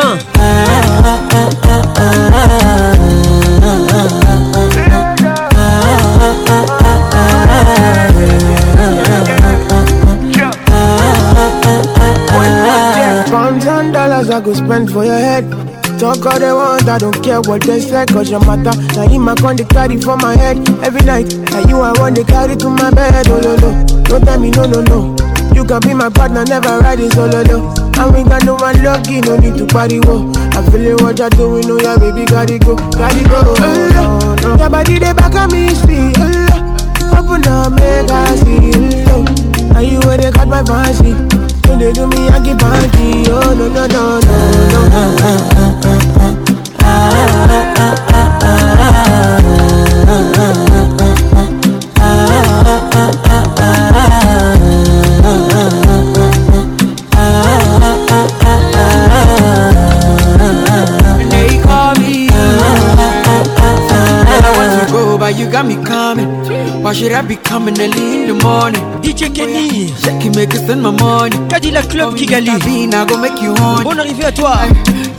[14.23, 15.43] I go spend for your head.
[15.99, 18.71] Talk all they want, I don't care what they say, cause your matter.
[18.95, 21.35] Now you my con, they carry for my head every night.
[21.51, 23.87] Now you I want, to carry to my bed, oh no, no.
[24.03, 25.15] Don't tell me no, no, no.
[25.53, 27.43] You can be my partner, never ride in solo, oh,
[27.83, 27.90] no.
[28.01, 29.99] And we got no one lucky, no need to party.
[29.99, 30.33] pariwo.
[30.57, 33.41] I feel it what you're doing, oh yeah, baby, gotta go, gotta go.
[33.45, 34.57] Oh, no.
[34.57, 36.11] Your body they back on me, see.
[36.17, 38.73] Oh, open up, make I see.
[39.05, 39.23] Oh,
[39.75, 41.11] and you where they got my fancy.
[41.69, 43.23] When they do me, I get banky.
[43.29, 44.03] Oh no no no
[44.73, 45.03] no no.
[46.81, 48.07] Ah, ah, ah, ah, ah,
[48.41, 50.70] ah, ah, ah, ah, ah.
[66.91, 68.83] Why should I be coming early in the morning?
[68.99, 71.37] DJ Kenny, Shaky make us spend my money.
[71.47, 73.85] Kadila Club Kigali, Tabina, go make you horny.
[73.85, 74.57] Bon arrivé à toi.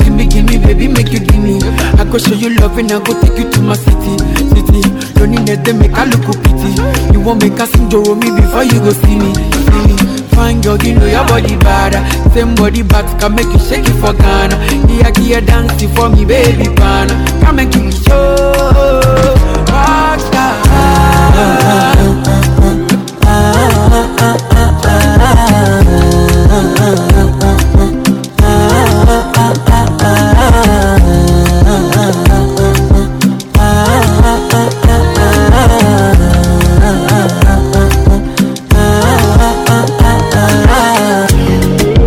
[0.04, 1.56] Give me, give me, baby, make you give me.
[1.96, 4.12] I go show you love and I go take you to my city,
[4.52, 4.80] city.
[5.16, 6.76] Loneliness they make I look pity.
[7.14, 9.96] You won't make us enjoy me before you go see me, see me.
[10.36, 11.96] Fine girl, you know your body bad.
[12.34, 14.56] Same body bad can make you shake it for Ghana.
[14.92, 17.16] Here, here, dancing for me, baby, pana.
[17.40, 19.32] Come and give me show.
[19.72, 20.31] Watch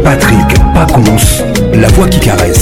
[0.04, 0.40] Patrick
[0.74, 1.42] pas commence
[1.74, 2.55] la voix qui caresse.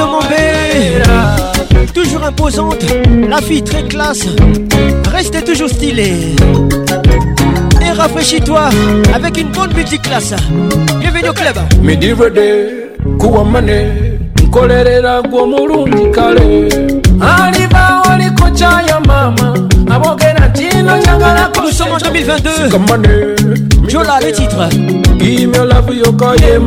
[1.93, 2.89] toujours imposante
[3.30, 4.25] la fille très classe
[5.15, 6.17] restez toujours stylée
[7.86, 8.63] et rafraîchis-toi
[9.13, 10.34] avec une bonne classe
[10.99, 12.43] bienvenue au club midivede
[13.19, 13.80] kuwamane
[14.43, 16.49] nkolerera gw'omulungi kale
[17.36, 17.86] aliba
[18.57, 19.53] chaya mama
[21.63, 22.49] nous sommes en 2022
[24.23, 24.69] les titres
[25.19, 26.57] Give me love yoko ye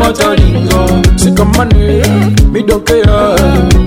[2.52, 3.36] midoke ya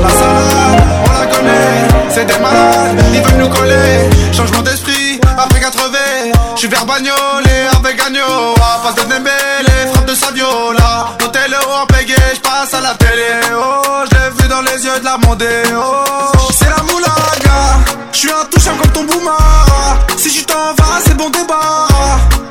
[0.00, 4.92] La salade, on la connaît C'est des malades, ils veulent nous coller Changement d'esprit
[5.40, 8.54] Après un V, J'suis vers Bagnolé avec Agno.
[8.82, 11.10] Passe de les frappe de Saviola.
[11.20, 13.38] L'hôtel en pégé, j'passe à la télé.
[13.54, 16.30] Oh, j'l'ai vu dans les yeux de la oh.
[16.58, 17.78] C'est la moulaga.
[18.12, 19.98] J'suis touchant comme ton boumara.
[20.16, 21.86] Si tu t'en vas, c'est bon débat.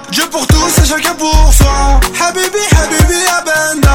[0.10, 2.00] Dieu pour tous et chacun pour soi.
[2.18, 2.48] Habibi,
[2.82, 3.87] Habibi, Abenda.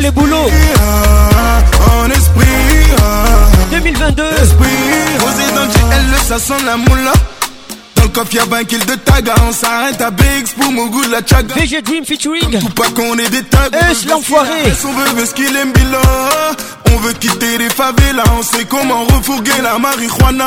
[0.00, 0.46] les boulots
[3.70, 4.22] 2022
[5.22, 7.12] dans ça sent la moula
[7.96, 11.54] dans le coffre, y'a de hein, On s'arrête à pour mon goût la chaga.
[11.54, 12.58] VG Dream featuring.
[12.58, 13.68] Tout pas qu'on est des tags.
[14.08, 14.48] l'enfoiré.
[15.08, 15.72] On veut ce qu'il aime
[16.90, 18.24] On veut quitter les favelas.
[18.38, 20.44] On sait comment refourguer la marijuana.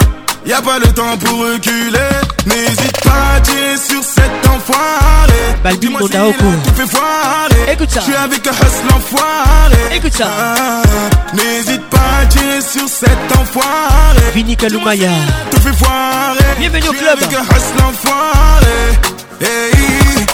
[0.48, 2.00] Y a pas le temps pour reculer.
[2.46, 5.58] N'hésite pas, à tirer sur cet enfoiré.
[5.62, 6.14] Bah Dis-moi si tu
[6.82, 7.74] fais foirer.
[7.74, 8.00] Écoute ça.
[8.00, 9.96] Tu es avec un hustle enfoiré.
[9.96, 10.30] Écoute ça.
[10.30, 10.82] Ah,
[11.34, 14.32] n'hésite pas, à tirer sur cet enfoiré.
[14.36, 15.10] Vini Kaloumaya.
[15.52, 16.56] Tu fais foirer.
[16.60, 17.18] Bienvenue au club.
[17.18, 18.80] avec un hustle enfoiré.
[19.42, 20.26] Hey,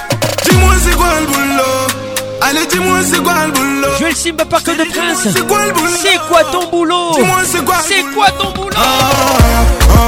[0.47, 2.01] dis-moi c'est quoi le boulot.
[2.49, 5.27] Allez, dis-moi, c'est quoi le boulot Joël pas Parc de Prince.
[5.33, 8.75] C'est quoi le boulot C'est quoi ton boulot Dis-moi, c'est quoi C'est quoi ton boulot
[8.75, 9.39] ah,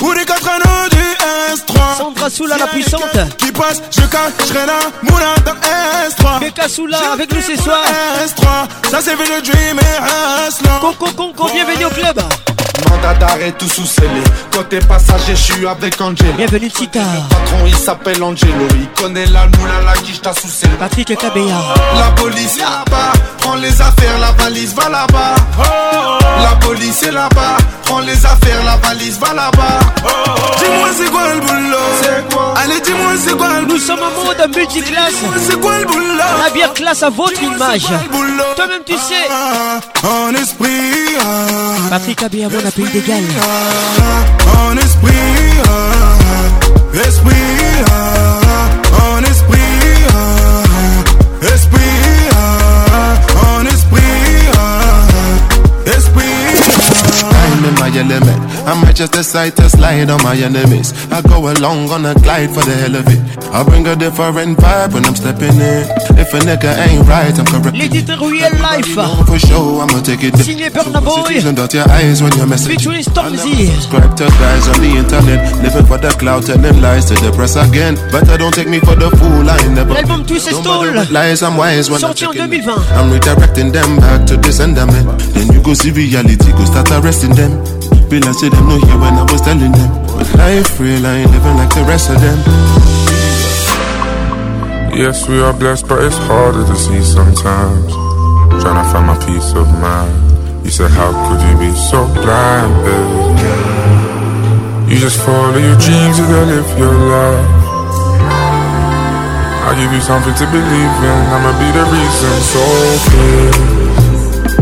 [0.02, 1.98] ou les 4 anneaux du S3.
[1.98, 3.36] Sandra Soula, la puissante.
[3.38, 6.40] Qui passe, je cacherai la moula dans S3.
[6.42, 7.82] Beka Soula avec nous ce soir.
[8.26, 9.98] S3, ça c'est vu le dream et
[10.46, 10.96] Aslan.
[11.54, 12.22] bienvenue au club.
[12.90, 14.22] Mandat d'arrêt tout sous scellé.
[14.52, 16.34] Côté passager, je suis avec Angelo.
[16.38, 17.00] Bienvenue Tita.
[17.00, 18.68] Le patron il s'appelle Angelo.
[18.76, 20.74] Il connaît la moula, la guiche, t'as sous scellé.
[20.80, 21.42] Patrick et Kabea.
[21.96, 23.14] La police est là-bas.
[23.40, 25.36] Prends les affaires, la valise va là-bas.
[26.42, 27.58] La police est là-bas.
[27.86, 29.80] Prends les affaires, la valise va là-bas.
[30.58, 34.00] Dis-moi c'est quoi le boulot C'est quoi Allez dis-moi c'est quoi le boulot Nous sommes
[34.02, 35.14] en mode multiclasse.
[35.48, 36.16] C'est quoi le boulot
[36.46, 37.86] La bière classe à votre image.
[38.56, 39.14] Toi-même tu sais.
[39.32, 41.16] Ah, ah, en esprit.
[41.22, 43.24] Ah, Patrick bon pays des galles.
[47.06, 47.45] esprit.
[57.98, 58.40] element.
[58.68, 60.94] I might just decide to slide on my enemies.
[61.12, 63.20] I go along on a glide for the hell of it.
[63.54, 65.84] I bring a different vibe when I'm stepping in.
[66.20, 67.76] If a nigga ain't right, I'm correct.
[67.76, 68.88] life.
[69.28, 70.36] For sure, I'ma take it.
[70.44, 71.40] Signé Burna Boy.
[71.54, 72.76] Dot your eyes when you're messaging.
[72.80, 73.72] Featuring Stormzy.
[73.72, 75.40] Subscribe to guys on the internet.
[75.64, 77.96] Living for the cloud, telling lies to the press again.
[78.12, 79.48] Better don't take me for the fool.
[79.50, 79.94] I never.
[79.94, 80.92] L'album Twist Stall.
[81.12, 85.08] Lies, I'm wise when I'm en I'm redirecting them back to this endament.
[85.34, 87.64] Then you go see reality, go start arresting them.
[88.10, 89.90] Feel like say them no hear when I was telling them.
[90.06, 92.38] But life real, I ain't living like the rest of them.
[94.94, 97.90] Yes, we are blessed, but it's harder to see sometimes.
[98.62, 100.22] Trying to find my peace of mind.
[100.64, 102.78] You said, How could you be so blind,
[104.92, 107.56] You just follow your dreams and then live your life.
[109.66, 111.22] I give you something to believe in.
[111.34, 111.70] I'ma be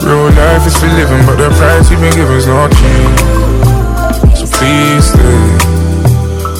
[0.07, 3.11] Real life is for living, but the price you've been giving's not cheap.
[4.39, 5.43] So please stay.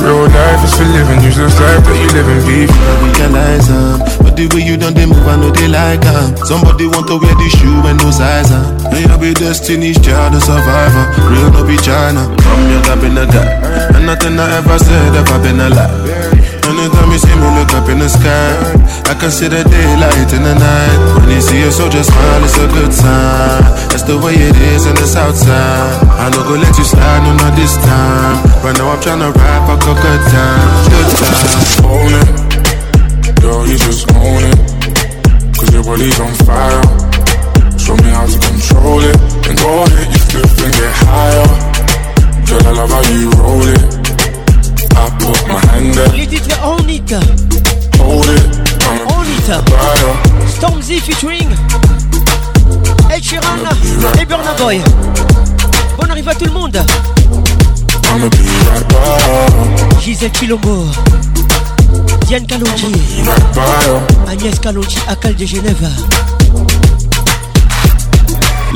[0.00, 2.70] Real life is for living, use this life that you live in beef.
[2.72, 6.32] I realize um, but the way you done they move, I know they like um.
[6.48, 8.64] Somebody want to wear this shoe and no size um.
[8.92, 11.04] Hey, I be destiny's child, a survivor.
[11.28, 12.24] Real no be China.
[12.40, 16.35] From your I've been a guy, and nothing I ever said ever been a lie.
[17.16, 18.50] You see me look up in the sky.
[19.08, 20.98] I can see the daylight in the night.
[21.16, 23.64] When you see a soldier smile, it's a good sign.
[23.88, 25.96] That's the way it is and it's outside.
[26.20, 28.36] I don't go let you slide, no not this time.
[28.60, 31.56] Right now I'm tryna ride back a good time, good time.
[31.88, 32.28] Own it,
[33.40, 34.60] girl, you just own it.
[35.56, 36.84] Cause your body's on fire.
[37.80, 39.16] Show me how to control it.
[39.48, 41.48] And go ahead, you flip and get higher.
[42.44, 44.15] Girl, I love how you roll it.
[44.96, 46.56] I put my Les titres
[50.56, 51.48] Stormzy featuring
[53.14, 53.58] Ed Sheeran
[54.20, 54.80] et Burna Boy.
[56.00, 56.76] Bonne arrivée à tout le monde.
[60.00, 60.60] Giselle be Gisèle
[62.26, 62.92] Diane Kalonji.
[63.54, 63.86] Right
[64.30, 65.88] Agnès Kalonji, Cal de Genève.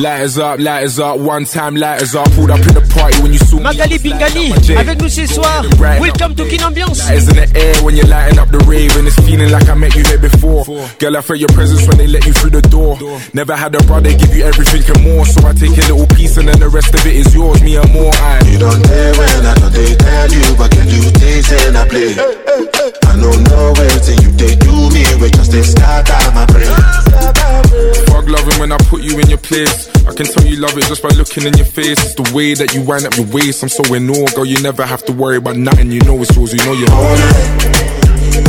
[0.01, 2.25] Lighters up, lighters up, one time lighters up.
[2.33, 4.47] Pulled up in the party when you saw Magali Bingani,
[4.81, 5.61] avec nous ce soir.
[6.01, 7.05] Welcome to Kin Ambiance.
[7.05, 9.75] Lighters in the air when you're lighting up the rave, and it's feeling like I
[9.75, 10.65] met you here before.
[10.99, 12.97] Girl, I felt your presence when they let you through the door.
[13.35, 16.39] Never had a brother give you everything and more, so I take a little piece
[16.39, 18.15] and then the rest of it is yours, me and more.
[18.15, 18.41] I.
[18.49, 21.85] You don't care when I know they tell you, but can you taste and I
[21.87, 22.17] play?
[22.17, 22.93] Hey, hey, hey.
[23.05, 27.70] I don't know where you they do me, we just they scatter my brain.
[28.13, 29.89] Fuck loving when I put you in your place.
[30.05, 31.97] I can tell you love it just by looking in your face.
[32.05, 33.63] It's the way that you wind up your waist.
[33.63, 34.45] I'm so in awe, girl.
[34.45, 35.91] You never have to worry about nothing.
[35.93, 36.53] You know it's yours.
[36.53, 37.31] You know you own it.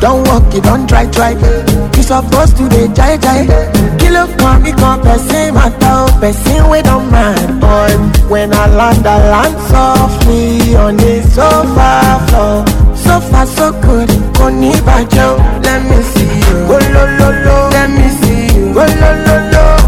[0.00, 1.30] Don't walk it, don't try, try.
[1.30, 3.46] You supposed to be jai jai.
[3.98, 7.90] Kilo kan mi kan person matter, person wey don mind boy.
[8.28, 12.66] When I land, I land softly on the sofa floor.
[12.96, 17.56] So far so good, kò ní bàjẹ́ Let me see you, oh lo lo lo.
[17.76, 19.83] Let me see you, oh lo lo lo.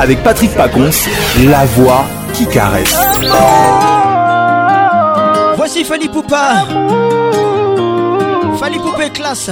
[0.00, 0.90] avec Patrick Pacons,
[1.50, 2.96] la voix qui caresse.
[5.56, 6.64] Voici Fanny Poupa.
[8.60, 9.50] Fanny est classe.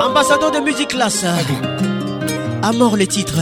[0.00, 1.24] Ambassadeur de musique classe.
[2.62, 3.34] À mort les titres.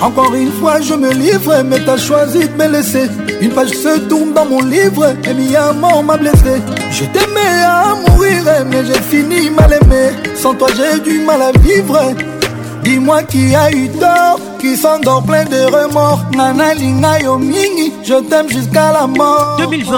[0.00, 3.10] Encore une fois, je me livre, mais t'as choisi de me laisser.
[3.42, 6.62] Une page se tourne dans mon livre, et mi amour m'a blessé.
[6.90, 10.10] Je t'aimais à mourir, mais j'ai fini mal aimé.
[10.36, 12.00] Sans toi, j'ai du mal à vivre
[12.82, 17.38] dis-moi qui a eu tort qui s'endort plein de remords nana Lina yo
[18.02, 19.90] je t'aime jusqu'à la mort 2020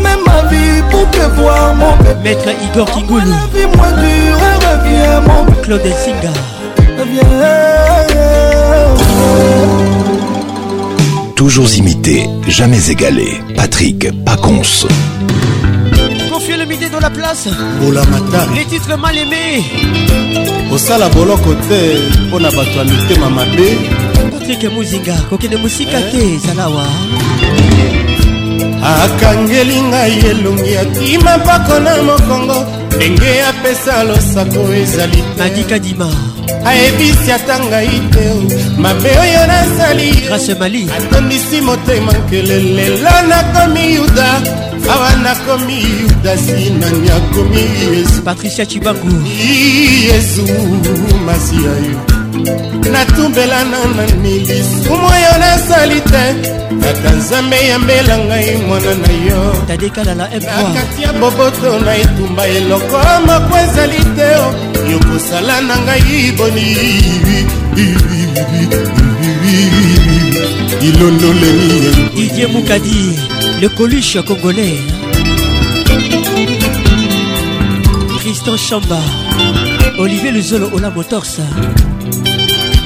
[0.02, 2.16] même ma vie pour te voir, mon bébé.
[2.36, 5.60] Maître Igor Fends-moi La vie moins dure et reviens, mon bébé.
[5.62, 6.30] Claude Singa.
[6.98, 7.65] Reviens.
[11.36, 13.38] Toujours imité, jamais égalé.
[13.56, 14.86] Patrick Paconce.
[16.32, 17.46] Confie le midi dans la place.
[17.78, 18.46] Pour matin.
[18.54, 19.62] Les titres mal aimés.
[20.72, 23.26] Au sala boloko te, pour la bateau mitema
[24.32, 26.38] Patrick Mouzinga, kokende musika te, eh.
[26.46, 26.84] zalawa.
[29.04, 36.08] Akangelinga ngai elongi akima mpako mokongo ndenge apesa losago ezali madikadima
[36.64, 38.24] ayebisi ata ngai te
[38.82, 44.30] mabe oyo nasali grace mali atondisi motema nkele lelo nakomi yuda
[44.92, 47.62] awa nakomi yuda sinani akomi
[47.92, 49.10] yesu patricia cibangu
[50.08, 50.42] yesu
[51.26, 52.15] masiya yo
[52.92, 56.24] natumbelana na nilisumu oyo nasali te
[56.82, 64.00] tata nzambe yambela ngai mwana na yo nakati ya boboto na etumba eloko moko ezali
[64.16, 64.28] te
[64.92, 66.68] yokosala na ngai boni
[70.82, 72.98] ilondoleni didie mukadi
[73.60, 74.78] le coluche congolais
[78.20, 79.00] tristan chamba
[79.98, 81.42] olivier luzolo ola motorsa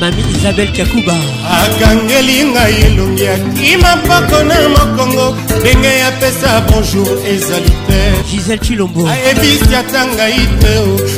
[0.00, 1.16] mami isabel kakuba
[1.60, 5.26] akangeli ngai elongi akima mpoko na mokongo
[5.60, 8.00] ndenge apesa bonjour ezali te
[8.30, 10.72] gisel chilombo ayebisi ata ngai te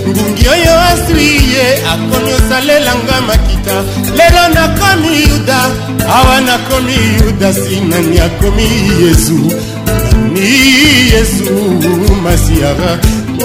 [0.08, 3.76] ngungi oyo aswi ye akomi osalelanga makita
[4.18, 5.60] lelo nakomi yuda
[6.16, 8.64] awa nakomi yuda sinani akomi
[9.02, 9.38] yesu
[10.34, 10.50] ni
[11.12, 11.52] yesu
[12.24, 12.92] masiara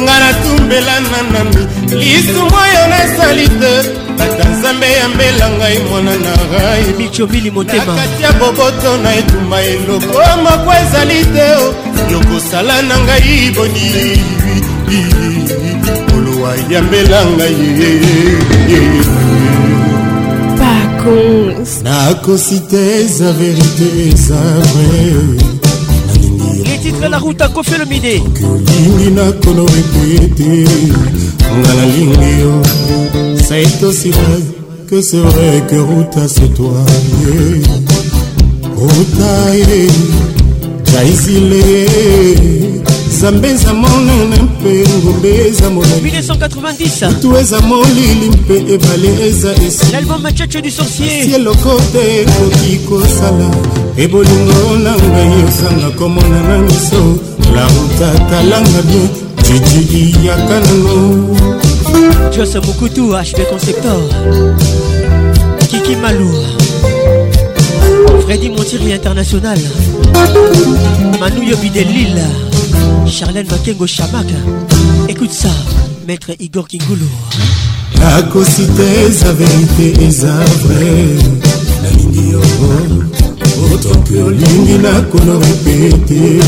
[0.03, 1.64] nga natumbela na nani
[1.99, 3.74] lisumu oyo nasali te
[4.18, 11.48] bata nzambe yambela ngai mwana na raibakati ya boboto na etumba eloko moko ezali te
[12.11, 13.90] yokosala na ngai boni
[16.15, 17.95] olowa yambela ngai
[21.86, 24.40] nakosite eza verite eza
[24.72, 25.57] vrai
[26.92, 28.16] titre la route akofelo mide
[28.52, 30.54] okolingi nakono epui te
[31.60, 32.54] nga nalingi yo
[33.48, 34.40] ça est aussi vrai
[34.90, 36.84] que c'est vrai que ruta c'est toi
[37.24, 37.62] yeah.
[38.78, 39.80] ruta ye
[40.92, 41.76] jaisile
[43.08, 49.50] nzambe eza monene mpe ngombe eza molalitu eza molili mpe ebale eza
[51.06, 53.48] esieloko te ekoki kosala
[53.98, 57.20] ebolingo na ngai osanga komona na miso
[57.56, 59.10] lauta talanga bien
[59.44, 61.38] jijiliyaka nano
[62.38, 64.00] jose mokutu hb conceptor
[65.70, 66.48] kiki malua
[68.26, 69.60] freddy montiri international
[71.20, 72.47] manu yobi de lille
[73.10, 74.28] Charlène Bakengo Chamak
[75.08, 75.50] écoute ça
[76.06, 77.06] maître Igor Kingulu
[77.98, 81.16] nakosi te eza verite eza vrai
[81.82, 86.42] nalingi yango otoki olingi nakolo répete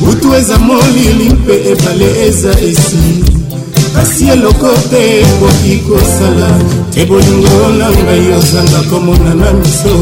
[0.00, 3.24] butu eza molili mpe ebale eza esi
[3.94, 6.48] kasi eloko te ekoki kosala
[6.94, 9.94] te bolingo na ngai ozanga komona na miso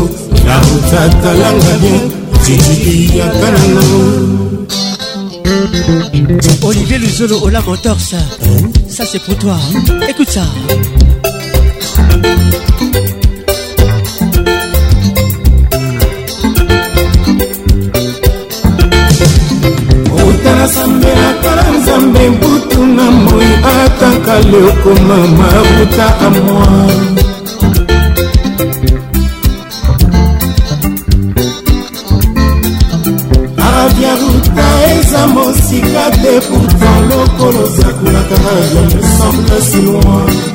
[0.47, 2.03] nautatalanga bien
[2.45, 4.03] tititiyaka nanao
[6.63, 8.01] Olivier Luzolo Ola Mentors,
[8.89, 9.57] ça c'est pour toi.
[10.09, 10.41] Écoute ça.
[20.65, 23.45] nasambelakala nzambe mbutu na moi
[23.77, 26.69] ataka leokoma mabuta amwa
[33.73, 40.54] aviaruta eza mosika te pourtant lokolo sakulaka na je me semble si loin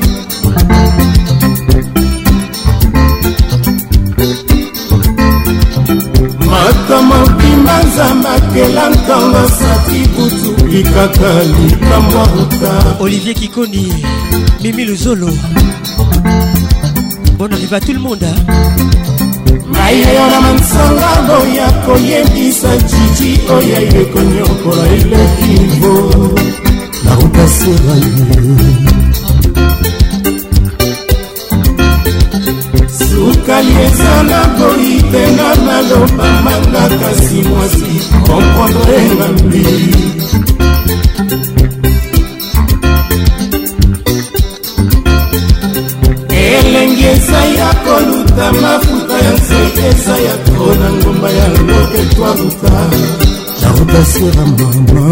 [8.00, 13.94] ata makela ntango asati butu likaka likambwa ruta olivier kikoni
[14.62, 15.28] mimi luzolo
[17.38, 18.28] bon arriva tout le monde
[19.72, 25.96] ngai na yo na mansanga boya koyebisa jiji oya ye konyokola elekivo
[27.04, 28.14] na ruta sera ye
[33.00, 37.92] sukali eza na boyi tenga naloba manga kasi mwasi
[38.28, 39.64] komprendre ngambi
[46.52, 49.60] elengi eza ya koluta mafuta ya nse
[49.90, 52.74] eza ya to na ngomba ya loke twaluta
[53.62, 55.06] la ruta sur la mama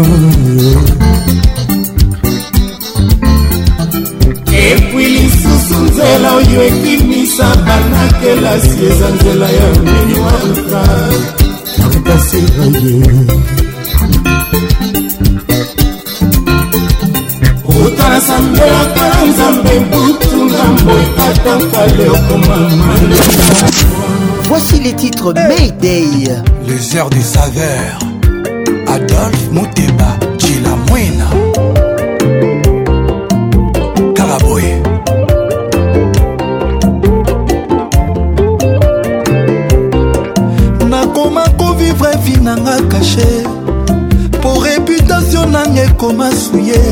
[4.64, 10.82] epui lisusu nzela oyo ekimi saba na kelasi eza nzela ya miniwaka
[11.78, 12.94] nakopasira ye
[17.84, 23.16] otala sambelaka nzambe butu ngambo etatanka leokomamana
[24.48, 26.30] Voici les titres Mayday.
[26.66, 27.98] Les heures des saveurs.
[28.86, 31.37] Adolphe Mouteba, Chila Mouena.
[42.98, 43.44] kashe
[44.42, 46.82] po reputatio nani ekoma suye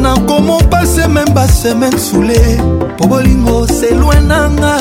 [0.00, 2.42] nakoma pase meme basemaine sule
[2.98, 4.74] po bolingo selwe nanga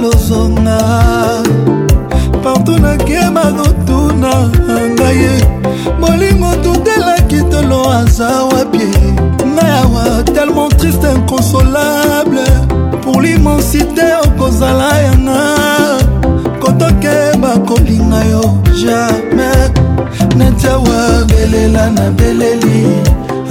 [0.06, 0.78] lozonga
[2.42, 4.32] partout nakema notuna
[4.94, 5.34] ngai ye
[6.00, 8.90] molingo tutelaki tolo aza wapie
[9.54, 12.40] ngai awa tellement triste inconsolable
[13.02, 15.40] pour l'immensité okozala yanga
[16.62, 18.44] kotokeba kolinga yo
[18.82, 19.68] jamais
[20.38, 22.78] netiawa belela na beleli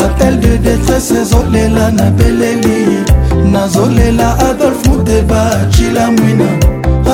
[0.06, 6.48] atel de détresse ezolela na beleli nazolela adolf muteba cila mwina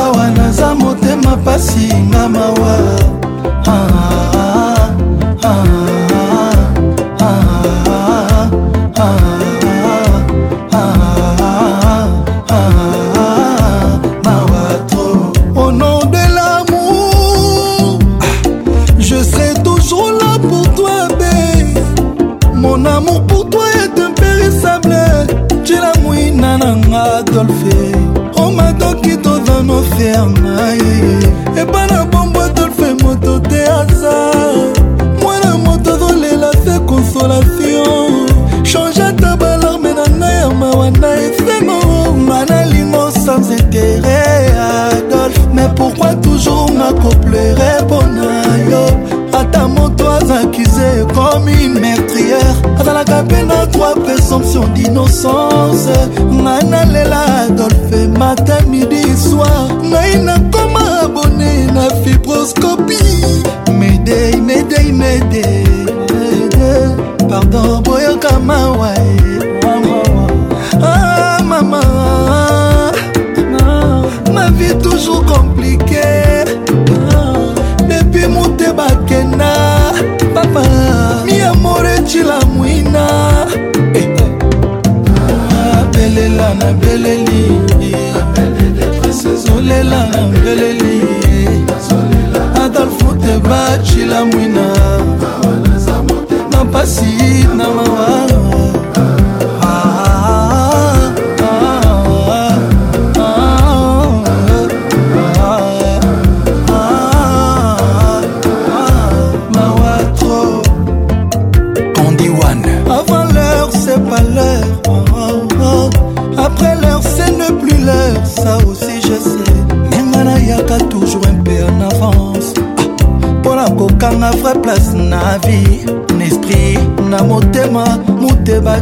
[0.04, 2.76] awa naza motema pasi nga mawa
[3.68, 4.41] ah, ah, ah.
[54.88, 55.94] innocence
[56.44, 58.82] ngai nalela adolfe matami
[94.50, 95.00] na
[96.64, 97.16] mpasi
[97.56, 98.21] na mawa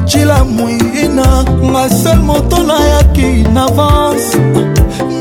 [0.10, 4.38] cila mwina nga sel moto nayaki na vance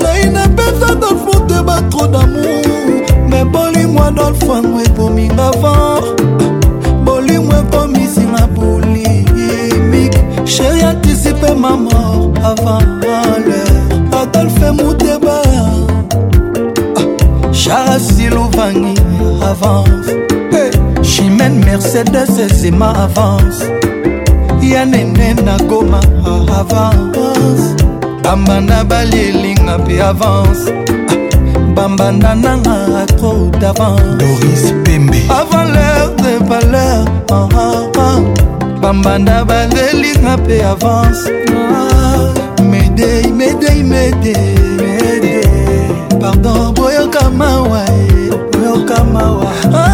[0.02, 6.24] naina mpenza dolfo te batro damour me bolingo adolfo ango ekominga vent
[7.04, 10.20] bolingo ekomisinga bolimike
[10.54, 13.60] sheri antisipe ma mort avant l'heure
[14.22, 17.08] adolfe muteba ah,
[17.60, 18.94] charasiluvangi
[19.50, 20.12] avance
[21.10, 23.77] chimene mercedes ezima avance
[24.68, 26.00] ya nene nakoma
[26.58, 27.74] avance
[28.22, 30.66] bambanda balielinga mpe avance
[31.76, 34.68] bambanda nanga atro d'avance
[35.38, 37.00] avant l'heure de valeur
[37.30, 38.14] ah, ah, ah.
[38.82, 41.24] bambanda balielinga mpe avance
[42.70, 45.46] medei medei medei
[46.20, 49.87] pardon boyoka mawa eh, boyoka mawa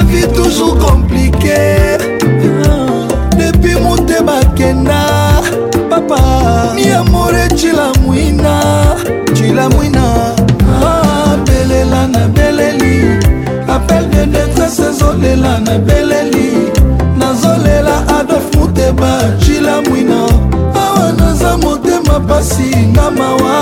[0.00, 1.98] la vie toujours compliquée
[3.38, 5.02] depuis monte bakenda
[5.90, 8.60] papa miamore cilamwina
[9.34, 10.02] cilamwina
[11.32, 13.18] abelela ah, na beleli
[13.68, 16.70] appel de détresse ezolela na beleli
[17.18, 19.12] nazolela adolf muteba
[19.44, 20.22] cilamwina
[20.82, 23.52] awa naza motema pasi nga mawa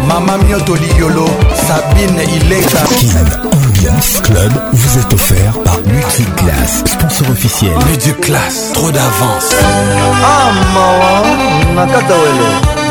[0.06, 1.26] Maman Mioto Liolo,
[1.66, 2.80] Sabine Ileka.
[3.00, 7.72] Kin Ambiance Club vous est offert par Multiclass, sponsor officiel.
[7.90, 9.56] Multiclass, trop d'avance.
[10.24, 10.52] Ah,
[11.74, 12.44] maman, Nakatawele.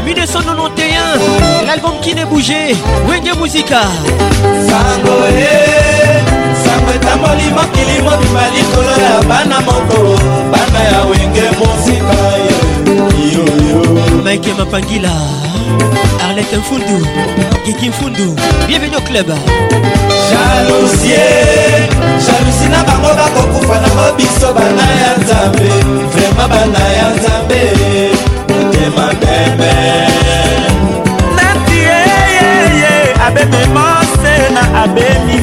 [0.04, 1.20] 1991,
[1.66, 2.74] l'album qui n'est bougé,
[3.08, 3.82] Wenge Musica.
[7.20, 9.98] moli mokili mobima likolo ya bana moko
[10.52, 12.20] bana ya wenge mosika
[14.24, 15.10] mike mapangila
[16.28, 17.06] arlet mfundu
[17.64, 18.36] kiki mfundu
[18.66, 19.28] bienvenu au club
[20.30, 21.28] jalousie
[22.26, 25.68] jalousi na bango bakokufa nango biso bana ya nzambe
[26.12, 27.62] vraimen bana ya nzambe
[28.48, 29.74] motema bebe
[31.36, 31.80] nati
[33.26, 35.36] abebema nde na abeli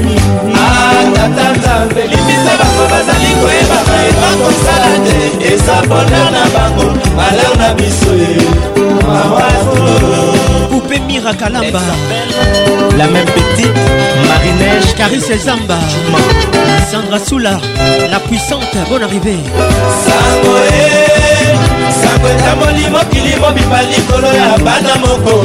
[0.58, 5.18] ah, mingi limbisa bango bazali koyeba mayeba kosala te
[5.54, 6.86] eza bonheur na bango
[7.18, 8.12] malheur na biso
[10.72, 11.80] Poupée Mira Kalamba
[12.98, 13.80] La même petite
[14.30, 15.78] Marinège Caris Zamba
[16.92, 17.60] Sandra Soula
[18.10, 19.38] La puissante Bonne arrivée
[20.06, 21.15] Sangoé
[22.02, 25.36] sango etamboli mokili mobipa likolo ya bana moko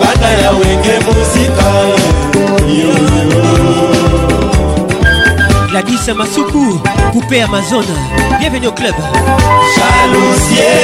[0.00, 1.68] bana ya wenge muzika
[5.70, 6.80] gladis masuku
[7.12, 7.84] poupe amazon
[8.38, 8.94] bienvenu au club
[9.76, 10.78] jalousie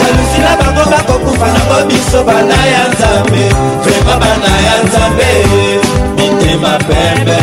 [0.00, 3.42] jalousie na bango bakokufa nango biso bana ya nzambe
[3.84, 5.30] vrema bana ya nzambe
[6.16, 7.40] mitema pembe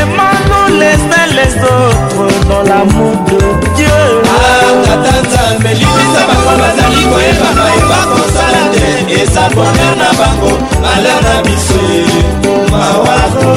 [0.00, 3.38] emanolesna les autres dans l'amour de
[3.76, 3.94] dieu
[4.92, 8.86] ata nzambe libisa bango bazali koyeba mayeba kosala te
[9.22, 10.52] eza boner na bango
[10.92, 11.82] ala na biso
[12.72, 13.50] mawako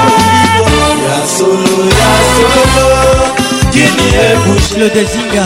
[4.79, 5.45] le dezinga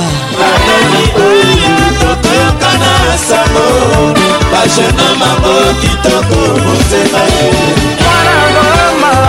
[2.01, 3.67] totoyoka na sango
[4.53, 7.23] bajena mango kitoko motema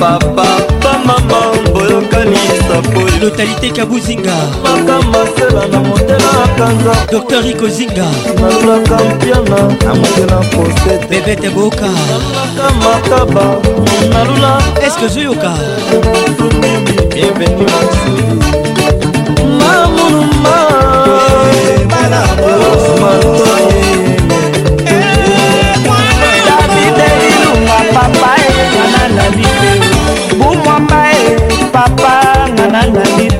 [0.00, 0.42] papa
[0.80, 1.40] pa mama
[1.72, 8.06] boyokanisa polotalité kabuzinga makama sela na motela kanza dr ikozinga
[8.40, 13.46] nalulaka mpiana na motela posete bebete boka nalulaka makaba
[14.14, 14.52] nalula
[14.86, 15.52] eske zoyoka
[17.12, 18.24] bienvenu maseli
[19.58, 20.59] mamunuma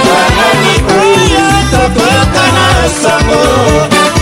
[0.07, 0.75] banani
[1.05, 2.69] oyo tokoka na
[3.01, 3.45] sango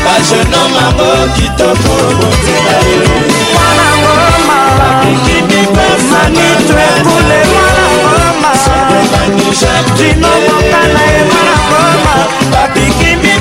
[0.04, 3.08] bajeno maboki toko botela yo
[3.54, 12.14] mwana ngoma bakiki mipesa mitwe kule mwana ngoma sobebanijadino mokana ye mwana ngoma
[12.52, 13.39] babiki mi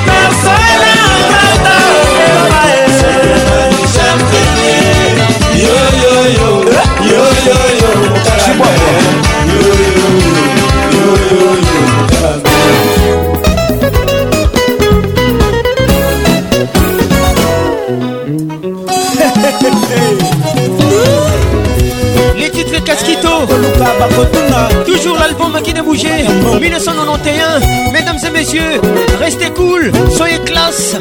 [24.86, 26.26] toujours l'album qui ne bougeait
[26.60, 28.82] 1991 mesdames et messieurs
[29.20, 30.96] restez cool soyez classe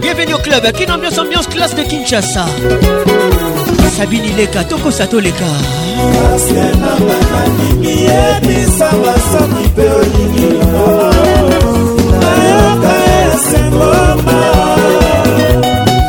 [0.00, 2.44] bienvenue au club qui ambiance ambiance classe de Kinshasa
[3.96, 5.34] Sabini Leka, Toko Sato Leka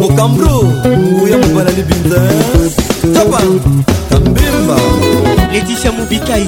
[0.00, 2.20] mokambro nguya mobala libinza
[3.14, 3.40] taba
[4.10, 4.76] tambemba
[5.52, 6.46] leticia mobikai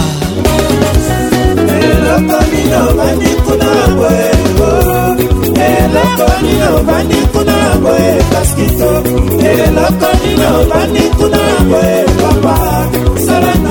[1.77, 4.29] eloko lino banikuna boye
[5.71, 8.91] eloko nino bandi kuna boye kaskito
[9.49, 12.55] eloko nino bandi kuna boye papa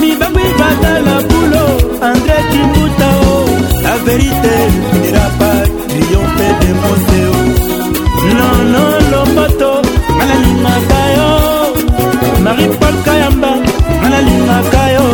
[0.00, 1.64] mibango ebatala bulo
[2.10, 3.32] andré kimbuta o
[3.86, 4.56] la verité
[5.08, 7.36] ira pas triomphe de moseo
[8.38, 9.70] nono lomboto
[10.18, 11.30] nalalingaka yo
[12.44, 13.50] marie paul kayamba
[14.02, 15.06] nalalingaka yo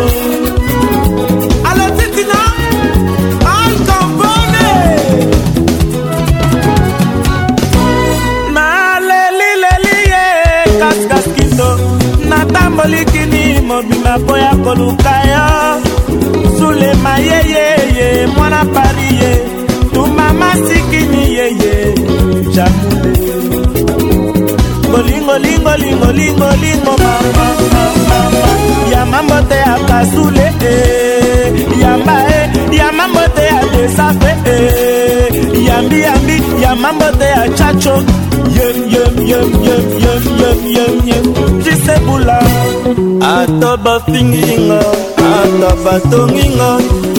[13.75, 15.47] mobima mpo ya koluka yo
[16.59, 19.39] sulema yeyeye mwana pari ye
[19.93, 21.95] tumama sikini yeye
[22.55, 23.13] jamule
[24.91, 26.95] kolingolingolingolingolingo
[28.93, 31.53] ya mambo te ya kasule eh.
[31.81, 32.49] yamba e eh.
[32.79, 35.31] ya mambo te ya desafe eh.
[35.67, 38.05] yambiyambi ya mambo te ya chacho
[38.57, 38.94] ye, ye.
[41.63, 42.39] jisebula
[43.37, 44.81] ata bafinginga
[45.17, 46.69] ata batonginga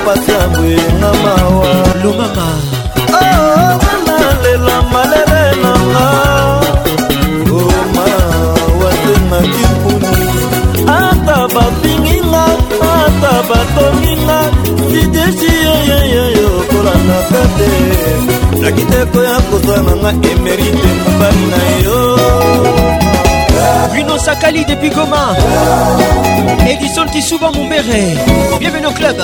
[0.06, 1.70] pasi ya bwenga mawa
[2.04, 6.06] lumama tana oh, lela malele nanga
[7.54, 10.16] oma oh, watena kipuni
[10.88, 12.46] ata babinginga
[12.94, 14.40] ata batominga
[14.92, 17.72] sideshi yeyeyeyo kolandaka te
[18.62, 21.99] nakiteko ya kozwa nanga emerite mobali na yo
[23.90, 25.36] Bruno Sakali depuis Goma
[26.68, 28.16] Edison Tissouba Moumbéré
[28.60, 29.18] Bienvenue au club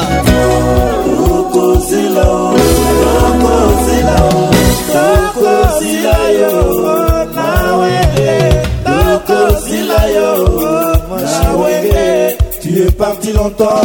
[12.62, 13.82] Tu es parti longtemps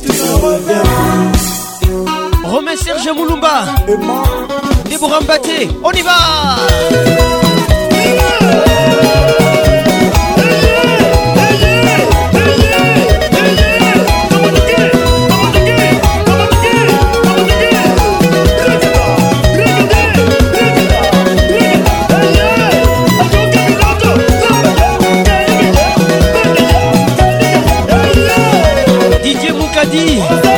[0.00, 0.82] Tu ne reviens
[2.44, 4.22] Romain Serge Moulumba Et moi
[4.88, 6.12] Déborah Mbaté On y va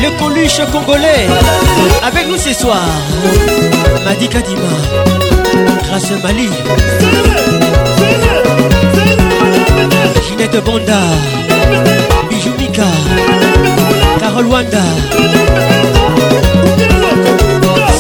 [0.01, 1.27] le coluche congolais,
[2.07, 2.81] avec nous ce soir.
[4.05, 4.61] Madi Kadima,
[5.89, 6.49] Grâce Mali,
[10.29, 11.01] Ginette Banda,
[12.31, 12.85] Bijou Mika,
[14.21, 14.79] Carol Wanda,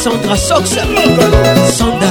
[0.02, 0.70] Sandra Sox,
[1.76, 2.06] Sanda.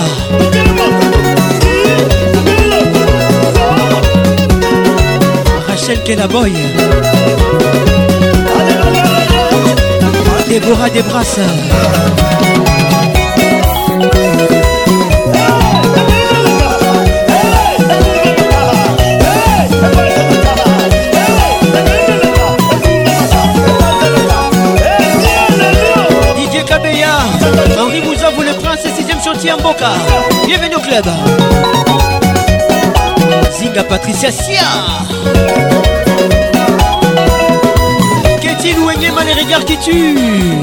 [5.68, 6.52] Rachel Kellaboy
[10.50, 11.40] Déborah Desbrasses
[26.38, 27.08] Didier Kabeya
[27.80, 29.94] Henri Bouza vous le prince et chantier en Boca
[30.46, 31.06] Bienvenue au club
[33.52, 35.85] Zinga Patricia Sia
[39.06, 40.62] cinéma les regards qui tuent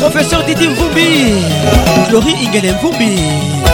[0.00, 1.34] Professeur Didim Vumbi
[2.10, 3.65] Glory Igalem Vumbi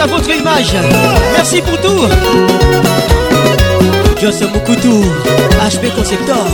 [0.00, 0.74] à votre image.
[1.34, 2.06] Merci pour tout.
[4.52, 5.04] beaucoup tout
[5.68, 6.44] HP Conceptor.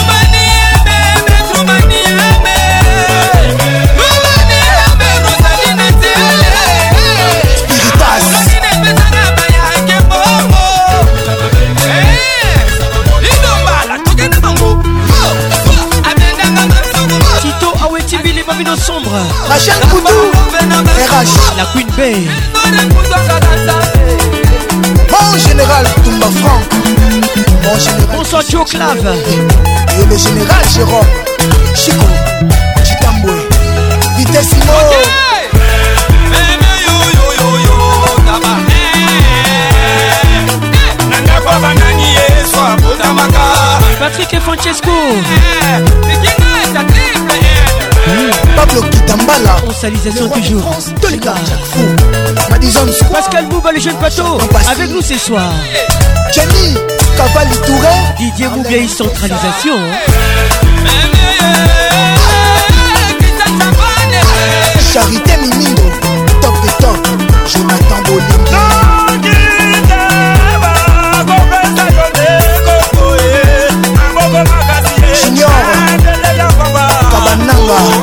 [17.42, 19.10] Tito Awetibili Mamino Sombre
[19.50, 22.28] Rachel Koudou RH La Queen Bay
[28.50, 31.06] Joe Clave Et le général Jérôme
[31.76, 32.06] Chico
[32.84, 33.40] Chitamboué
[34.18, 35.10] Vitesse Mo eh, eh.
[44.00, 46.10] Patrick et Francesco mmh.
[48.56, 51.34] Pablo Kitambala Consalisation toujours Tolika
[53.12, 54.38] Pascal Bouba Les jeunes plateaux
[54.70, 55.52] Avec nous ce soir
[56.34, 56.76] Jenny
[57.18, 59.76] Cavalli Touré Didier Moubia centralisation
[64.94, 65.90] Charité Mimino
[66.42, 67.08] Top de top
[67.48, 69.38] Je Jonathan Bolingo
[75.24, 75.50] Junior
[77.12, 78.03] Kabananga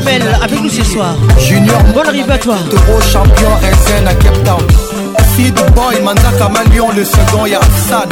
[0.00, 1.14] belle avec nous ce soir.
[1.38, 2.56] Junior, bonne arrivée à toi.
[2.70, 3.48] De gros champion
[3.86, 4.64] SN à Cape Town.
[5.36, 8.08] Seed Boy, Manda Kamalion, le second Yassan.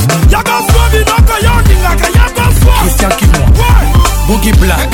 [2.83, 3.47] Christian Kimon,
[4.27, 4.89] Boogie Black.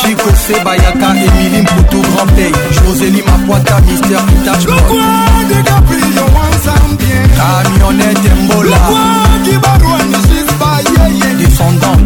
[0.00, 2.52] chikose bayaka emili mputu grand pay
[2.86, 4.66] joseli mapoata mister itaj
[7.36, 8.78] camionete mbola
[11.36, 12.02] descendant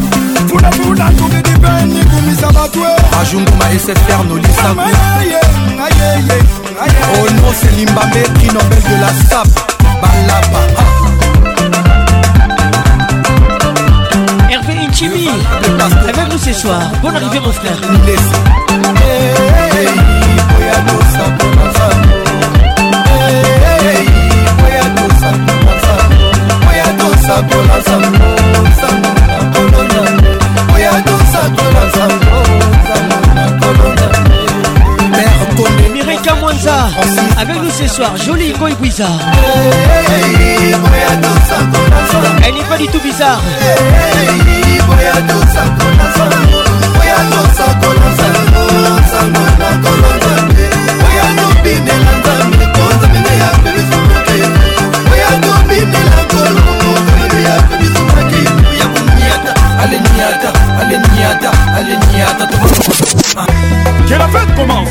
[3.20, 4.70] ajunguma sfr nolisa
[7.16, 9.48] ono selimbambe prix nobel de la sap
[10.02, 10.60] balaba
[15.04, 15.28] Chimie
[16.08, 16.80] avec nous ce soir.
[17.02, 17.72] Bonne arrivée mon frère.
[17.82, 17.96] Oya
[20.86, 21.66] dosa kola
[27.86, 28.24] zambo,
[30.76, 32.23] oya dosa kola zambo
[36.24, 36.88] Kamwanza
[37.38, 39.04] avec nous ce soir, jolie Koi Guiza.
[42.42, 43.42] Elle n'est pas du tout bizarre.
[64.08, 64.88] Que la fête commence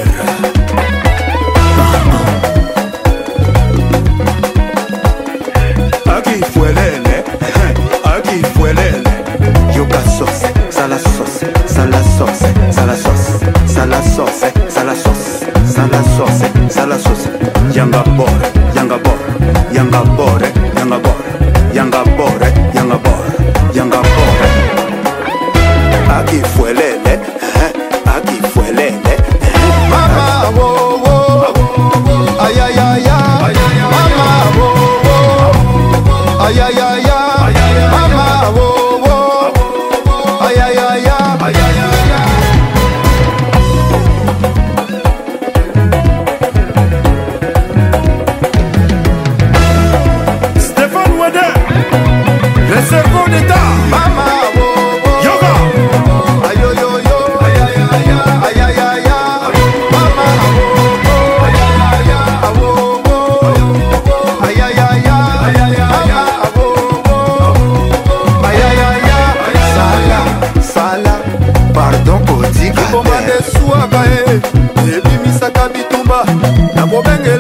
[77.04, 77.31] Ven.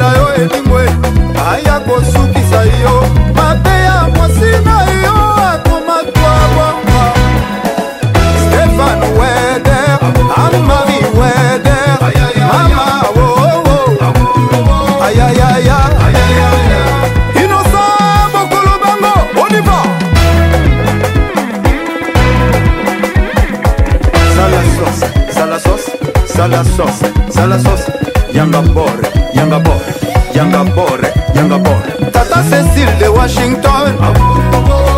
[33.22, 33.86] washington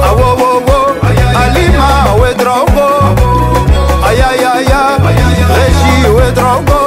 [0.07, 0.95] awowowo
[1.45, 2.87] alima wedrogo
[4.07, 4.81] ayayaya
[5.57, 6.79] regi wedrogo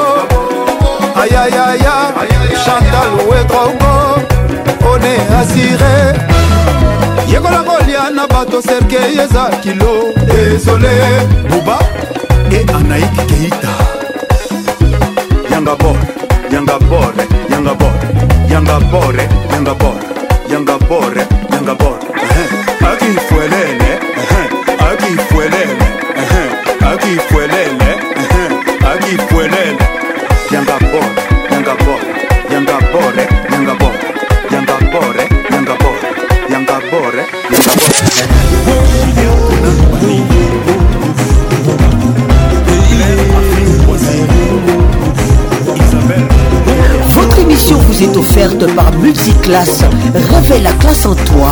[1.23, 1.95] ayayaya
[2.65, 3.93] chantal wedrogo
[4.93, 5.95] one asire
[7.33, 9.93] yekola kolia na bato serke yeza kilo
[10.27, 10.95] desole
[11.51, 11.79] buba
[12.51, 13.73] e anaik keita
[15.53, 15.97] yanga bor
[16.53, 17.13] yanga bor
[17.53, 17.93] yanga bor
[18.53, 19.15] yanga bor
[19.53, 19.97] yanga bor
[20.51, 21.16] yanga bor
[49.47, 49.83] classe,
[50.29, 51.51] révèle la classe en toi.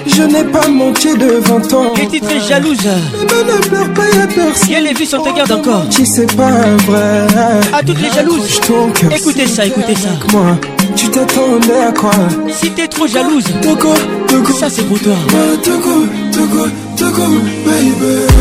[0.07, 1.93] Je n'ai pas menti devant toi.
[2.13, 2.79] es très jalouse.
[2.85, 4.75] Mais eh ben, ne pleure pas, y'a personne.
[4.75, 5.85] a les vues sont garde encore.
[5.91, 6.53] Tu sais pas
[6.87, 7.27] vrai.
[7.73, 8.61] À toutes les jalouses.
[9.15, 10.09] Écoutez ça, écoutez ça
[10.99, 12.11] tu t'attendais à quoi
[12.53, 13.45] Si t'es trop jalouse,
[14.59, 15.13] ça c'est pour toi.
[15.31, 15.71] baby.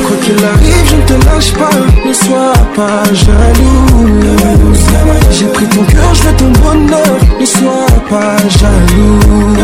[0.08, 1.70] Quoi qu'il arrive, je ne te lâche pas,
[2.06, 4.78] ne sois pas jalouse
[5.32, 9.58] J'ai pris ton cœur, je veux ton bonheur, ne sois pas jalouse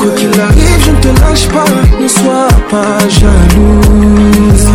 [0.00, 1.64] Quoi qu'il arrive, je ne te lâche pas,
[2.02, 4.68] ne sois pas jalouse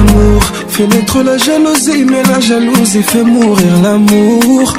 [0.78, 4.74] Fenêtre la jalousie, mais la jalousie fait mourir l'amour.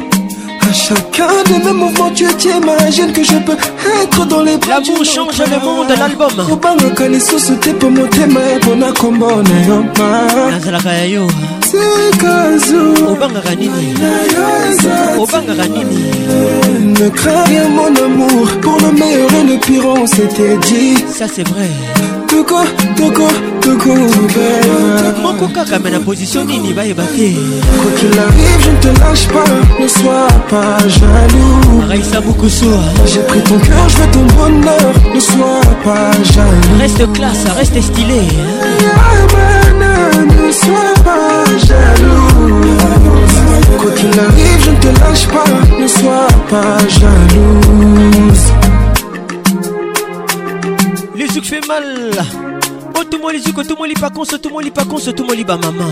[0.60, 3.56] À chacun de mes mouvements, tu t'imagines que je peux
[4.00, 4.74] être dans les bras.
[4.74, 6.30] L'amour change le monde, l'album.
[6.52, 10.50] Obanga lisusu tepo motema epona kombona yo ma.
[10.52, 11.26] Nazalaka ya yo.
[11.68, 12.84] Sikazu.
[13.14, 13.94] Obangaka nini?
[15.18, 16.94] Obangaka nini?
[17.00, 20.94] Ne crains rien mon amour, pour le meilleur et le pire on s'était dit.
[21.12, 21.68] Ça c'est vrai.
[22.28, 22.60] toko
[23.12, 23.28] quoi,
[23.60, 23.94] toko
[25.22, 29.26] moko kaka me na position nini va te quoi qu'il arrive je ne te lâche
[29.28, 29.50] pas
[29.80, 34.90] ne sois pas jaloux ça beaucoup soit j'ai pris ton cœur je veux ton bonheur
[35.14, 38.14] ne sois pas jaloux reste classe reste stylé
[40.38, 42.54] ne sois pas jaloux
[43.80, 45.50] quoi qu'il arrive je ne te lâche pas
[45.82, 48.67] ne sois pas jalouse
[51.18, 51.82] Le zouk fait mal.
[52.96, 55.34] Oh, tout moi les zouk, tout moi les pacons, tout moi les pacons, tout moi
[55.34, 55.90] les bas maman.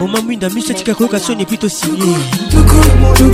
[0.00, 2.14] Oh, maman, une amie, c'est que Coca sonne et plutôt signé.
[2.46, 3.30] Tout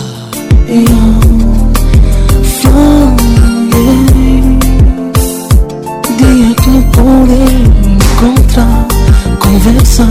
[9.40, 10.06] Conversa,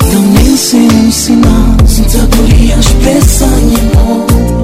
[0.00, 1.48] também sei ensinar.
[1.86, 4.61] Sinta a pesa em amor.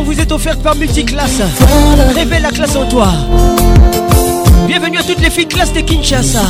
[0.00, 1.40] vous est offerte par Multiclasse.
[2.14, 3.08] Révèle la classe en toi.
[4.66, 6.40] Bienvenue à toutes les filles classe de Kinshasa.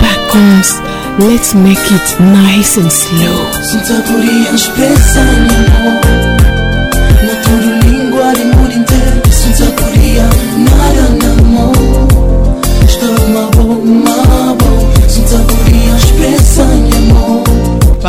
[0.00, 0.82] Par contre
[1.18, 3.46] let's make it nice and slow.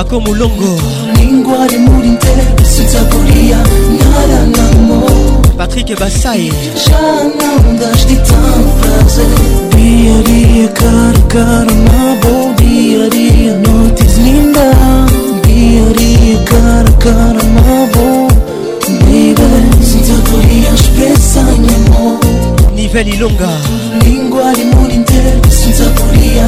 [0.04, 0.76] Paco Mulongo
[5.58, 6.52] Patrick Bassay
[9.72, 14.68] Dia dia cara cara mabo Dia dia noites linda
[15.48, 18.28] Dia dia cara cara mabo
[18.84, 22.20] Baby Sinta podia expressar meu amor
[22.76, 23.54] Nível Ilonga
[24.04, 26.48] Língua de mundo inteiro Sinta podia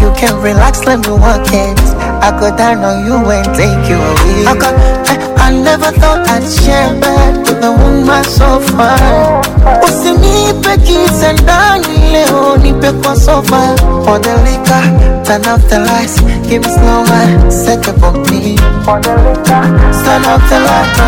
[0.00, 1.78] You can relax, let me walk it.
[2.22, 4.46] I go down on you and take you away.
[4.46, 4.74] I, got,
[5.10, 9.42] I, I never thought I'd share bed with a woman so far.
[9.82, 13.74] Usinipe kisa ndani leo, nipe kwa sofa.
[14.04, 14.86] For the liquor,
[15.24, 18.56] turn off the lights, give me slow and set up for me.
[18.84, 19.62] For the liquor,
[19.98, 21.00] turn off the lights.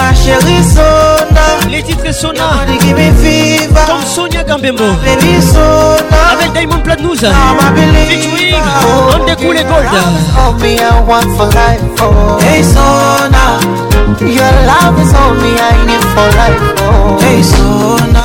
[0.00, 1.31] Ma chérie, sonne.
[1.72, 2.50] Les titres Sona.
[3.88, 4.84] Comme Sonia Gambembo.
[6.34, 7.32] Avec Diamond Platnouza
[8.08, 8.54] Featuring
[9.14, 9.88] On découle les gold.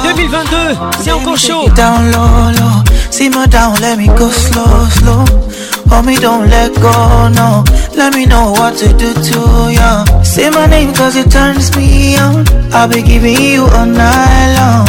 [0.04, 0.58] 2022,
[1.02, 1.70] c'est encore chaud.
[1.74, 5.47] Down low, down, let me go slow, slow.
[5.90, 7.64] Homie, don't let go, no.
[7.96, 9.40] Let me know what to do to
[9.72, 10.24] you.
[10.26, 12.44] Say my name cause it turns me on.
[12.74, 14.88] I'll be giving you a night long.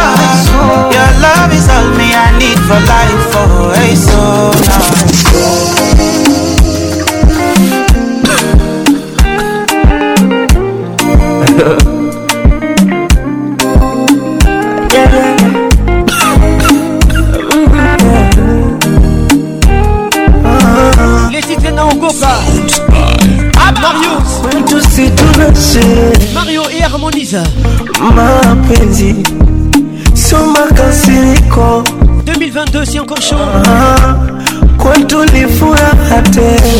[0.91, 4.77] Your love is all me I need for life Oh hey Sona
[26.33, 27.43] Mario et Harmonisa
[28.13, 28.41] ma
[30.15, 31.83] Soma makasiriko
[32.25, 33.35] 2022 c'est encore chaud
[33.67, 34.15] ah,
[34.77, 36.73] kwetu lifuraha tele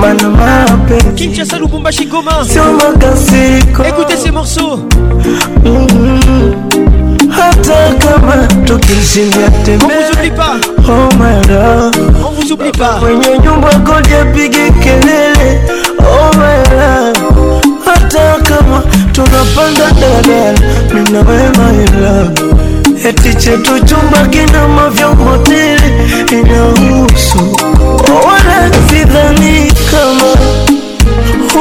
[0.00, 4.84] mana mapenzi Kinshasa Lubumbashi Goma Soma makasiriko écoutez ces morceaux mm
[5.64, 6.50] -hmm.
[7.30, 8.36] hata kama
[10.78, 11.36] oh my
[12.26, 15.38] on vous oublie pas kelele
[16.00, 17.37] oh
[18.18, 18.82] sawa kama
[19.12, 20.58] tunapanda daladala
[20.94, 22.30] mina wema ila
[23.08, 25.92] eti chetu chumba kina mavyomotili
[26.32, 27.56] inahusu
[28.26, 30.32] wala sidhani kama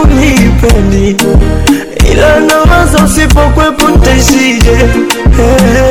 [0.04, 1.16] unipendi
[2.12, 4.76] ila nawaza usipokwepo ntaishije
[5.38, 5.82] hey.
[5.82, 5.87] Eh.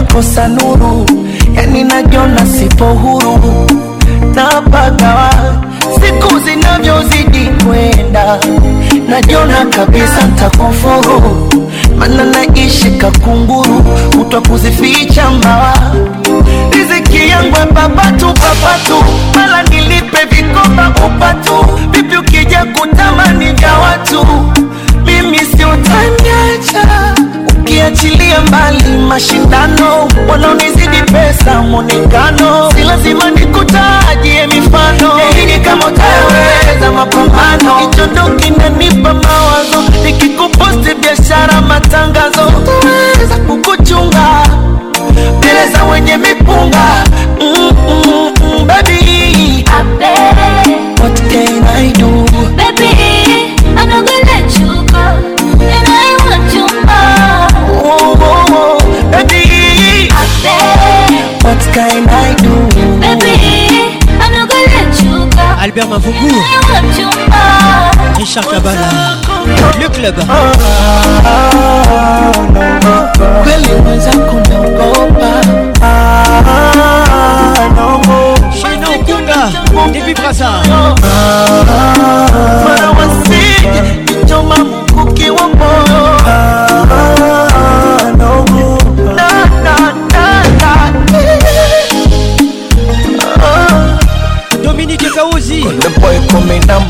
[0.00, 1.04] nakosa nuru,
[1.54, 3.66] yani najona sipo huru
[4.34, 5.30] na pagawa
[5.94, 8.38] siku zinavyozidi kwenda,
[9.08, 11.18] najona kabisa ntakufuru,
[11.98, 13.84] mana naishi kakunguru,
[14.20, 15.72] utakuzificha mbawa
[16.72, 19.04] riziki yangu papatu papatu,
[19.34, 21.54] mala nilipe vikoba upatu,
[21.90, 24.26] vipi ukija kutamani ja watu,
[25.06, 25.76] mimi sio
[27.60, 35.12] ukiachilia mbali mashindano, wanaonizidi pesa, mwonekano, si lazima nikutajie mifano.
[35.18, 44.26] Lakini kama utaweza mapambano, kichondo kinanipa mawazo, nikikuposti biashara, matangazo, utaweza kukuchunga
[45.40, 47.04] peleza wenye mipunga
[47.40, 49.64] mm -mm, mm baby.
[51.00, 52.26] What can I do?
[65.78, 66.30] Albert Mavungu
[68.18, 69.14] Richard Kabala
[69.78, 70.12] Le club
[78.52, 80.66] China Okunda Debbie Brassard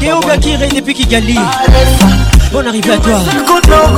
[0.01, 1.51] Théo Bakiré depuis Kigali bah,
[2.53, 3.21] Bonne arrivée à toi
[3.69, 3.91] bah.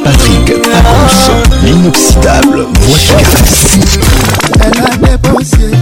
[0.04, 3.78] Patrick Pacons, l'inoxydable voix de caresse
[4.60, 5.77] Elle a dépensé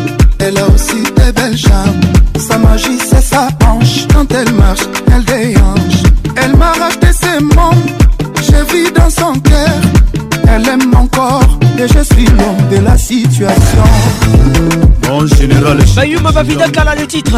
[15.48, 17.36] Général Bayuma Bavida Kala le titre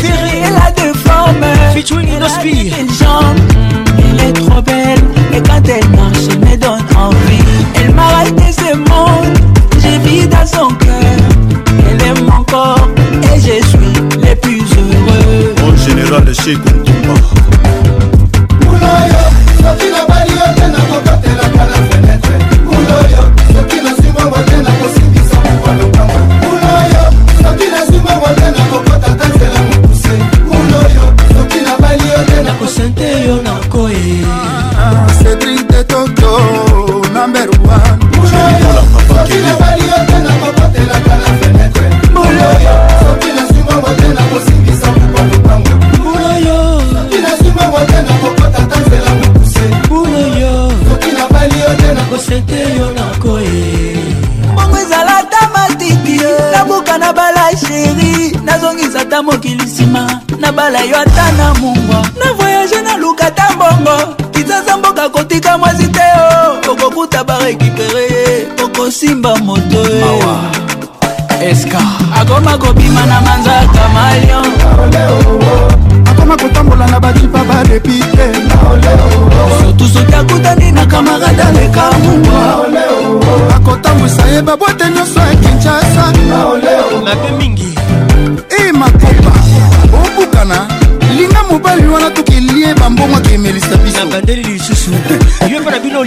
[0.00, 2.72] Serré la déforme Featuring Inospi
[3.98, 4.98] Elle est trop belle
[5.32, 7.38] Et quand elle marche elle me donne envie
[7.76, 9.38] Elle m'a raté ce monde
[9.80, 11.20] J'ai vis dans son cœur
[11.88, 12.88] Elle aime mon corps
[13.32, 17.14] Et je suis le plus heureux En général chez Kontumba
[60.70, 66.00] lokola yo ata na mungwa na voyage naluka ta mbongo kizaza mboka kotika mwasi te
[66.18, 66.56] o oh.
[66.60, 69.38] tokokuta barekipere tokosimba oh.
[69.38, 69.69] moto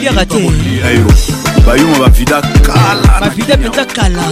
[0.03, 0.49] biara te
[1.65, 4.23] bayuma bavida kala bavida mpenza kala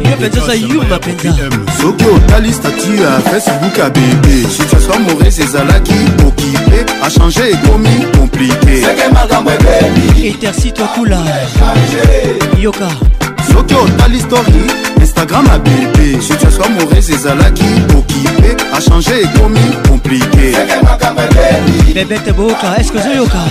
[0.00, 1.50] yo mpenza oza yumba mpenza
[1.80, 8.76] soki otali statu ya facebook ya bebe situation mauvais ezalaki okipe achange ekomi komplike
[10.28, 11.18] intersi toi kula
[12.62, 13.21] yoka
[13.52, 14.52] soki otali histori
[15.00, 17.68] instagram abebe situation amoureuse ezalaki
[17.98, 20.46] okipe achange ekomi komplike
[21.94, 23.42] bebete boyoka eske eh, ozoyoka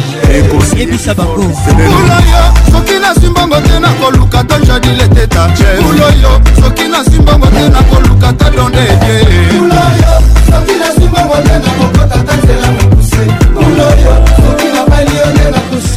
[0.77, 1.41] yebisa bango
[1.71, 2.41] uloyo
[2.71, 5.43] soki nasimbongo te nakoluka ta njadile te ta
[5.89, 9.15] uloyo soki nasimbongo te nakoluka ta donde ete
[9.61, 10.13] uloyo
[10.51, 13.23] soki nasimbongo te nakokota ta nzela mokuse
[13.65, 14.20] uloyo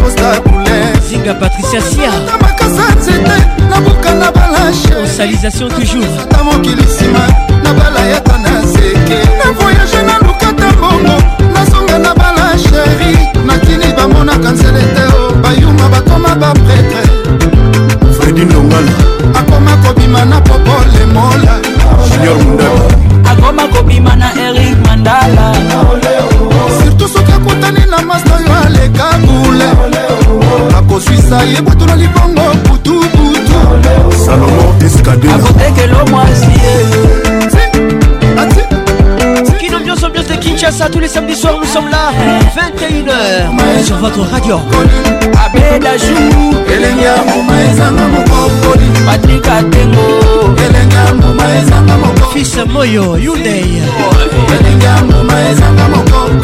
[0.00, 3.36] posta poulet zinga patricia sia na makasa nzete
[3.70, 7.26] nabuka na balashe osalisation toujours ta mokili nsima
[7.64, 11.22] na balayata na zeke na voyage na lukata bongo
[11.54, 17.02] nazonga na balasheri nakini bamonaka nzele te o bayuma bakoma bapretre
[18.20, 18.92] fredi ndongala
[19.40, 21.58] akoma kobima na popole mola
[22.10, 22.82] junior mundala
[23.30, 25.53] akoma kobima na erik mandala
[30.94, 32.40] koswisa ye butu na libongo
[32.70, 33.58] butubutu
[34.26, 36.48] salomo eskadeakotekelo mwasi
[39.60, 42.12] Kino ambiance, ambiance de Kinshasa, tous les samedis soirs nous sommes là,
[42.60, 44.60] 21h sur votre radio.
[45.46, 53.80] Abedajou, Elenia Mouma Ezanga Mokoli, Patrick Atengo, Elenia Mouma Ezanga Mokoli, Fils Moyo, Yundei,
[54.60, 56.43] Elenia Mouma Ezanga Mokoli.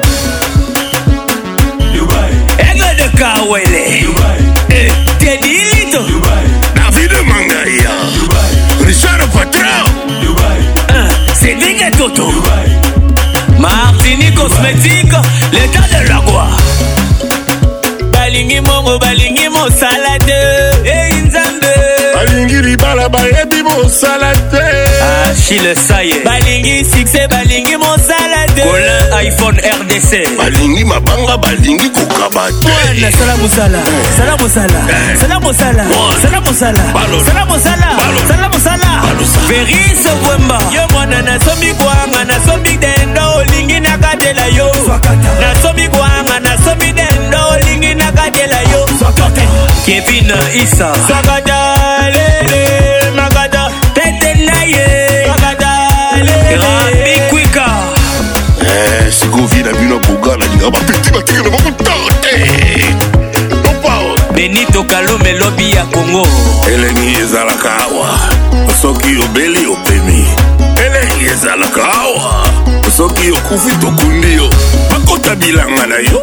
[25.47, 33.11] achille saye balingi succès balingi mosala te colin iphone rdc balingi mabanga balingi kokaba te
[33.17, 33.79] sala mosala
[34.17, 35.17] sala mosala eh.
[35.21, 35.83] sala mosala
[36.23, 37.91] sala mosala sala mosala
[38.27, 39.01] sala mosala
[39.47, 44.71] verise bwemba yo mwana nasomi kwanga nasomi dendo olingi nakatela yo
[45.41, 48.85] nasomi kwanga nasomi dendo olingi nakatela yo
[49.85, 50.31] kevin
[50.63, 51.59] isa sakata
[52.13, 52.76] lele
[59.37, 62.95] ekovi na bino boga na linga bapeti batikela bango tote eh.
[63.85, 64.33] oh.
[64.33, 66.27] benito kalome lobi ya kongo
[66.73, 68.19] elengi ezalaka awa
[68.81, 70.25] soki obeli opemi
[70.85, 72.45] elengi ezalaka awa
[72.97, 74.49] soki okufi tokundi yo
[74.89, 76.21] bakota bilanga na yo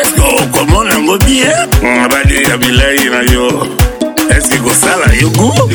[0.00, 1.50] eske okomona yango bie
[2.10, 3.66] badeya bilei na yo
[4.38, 5.72] eske kosala yo goût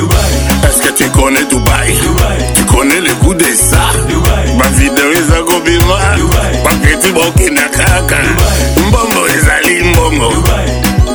[0.70, 1.94] eske tu connais dubai
[2.56, 3.84] tu connais le goût de ça
[4.60, 5.98] bavideo eza kobima
[6.66, 8.18] baketi bokenda kaka
[8.88, 10.34] mbongo ezali mbongo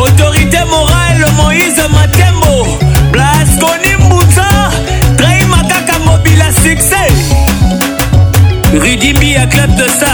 [0.00, 2.54] autorité morale moïse matembo
[3.12, 4.48] blaskoni mbuta
[5.18, 7.12] trahima kaka mobila succès
[8.72, 10.13] rudimbi ya club de sa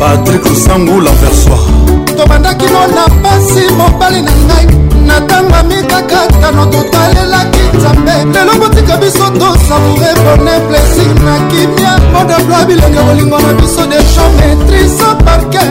[0.00, 1.62] patrik osangula versoir
[2.16, 4.64] tobandaki no na pasi mobali na ngai
[5.08, 13.00] na ntango amikakatano totalelaki nzambe lelo kotika biso tosavoure bone plesir na kimia modabloa bilenge
[13.06, 15.64] bolingo na biso deja maitrise parke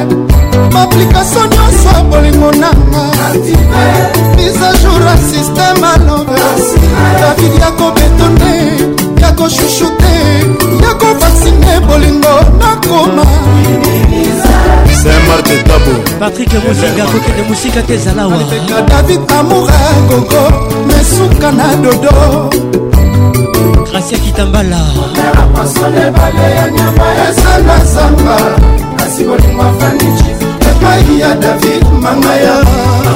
[0.73, 3.03] baaplikatio nyonso ya bolingo nanga
[4.35, 6.55] mise jour ya systeme alover
[7.21, 10.13] david yakobetone nakoshusute
[10.81, 13.25] nakofasine bolingo nakoma
[16.19, 18.37] patrik mozinga kokende mosika te ezalawa
[18.87, 19.79] david amoura
[20.09, 20.41] gogo
[20.87, 22.13] mesuka na dodo
[23.91, 24.81] gracia kitambala
[27.29, 28.37] ezalasamba
[28.97, 30.29] kasi bolingo afaniki
[30.69, 32.55] epai ya david mangaya
[33.05, 33.13] na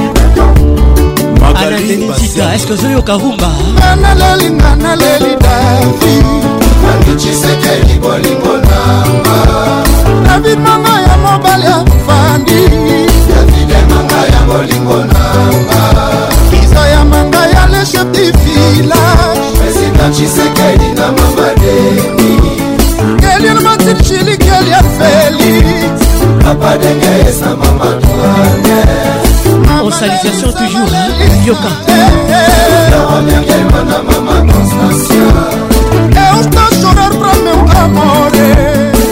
[1.65, 3.51] anadenitika eske ozoyoka rumba
[4.01, 6.15] naleli nga naleli davi
[6.83, 9.63] nangiciseke libolingo nanga
[10.27, 12.61] david mama ya mobali afandi
[13.29, 22.41] davidemanga ya bolingo nanga mboka ya manga ya le chef du villagepresidantshisekedina mamadeni
[23.21, 26.01] kelien matin chili kelia felix
[26.43, 28.83] papa denge esa mamadwane
[29.47, 30.91] en salutation toujours
[31.45, 31.69] Yoka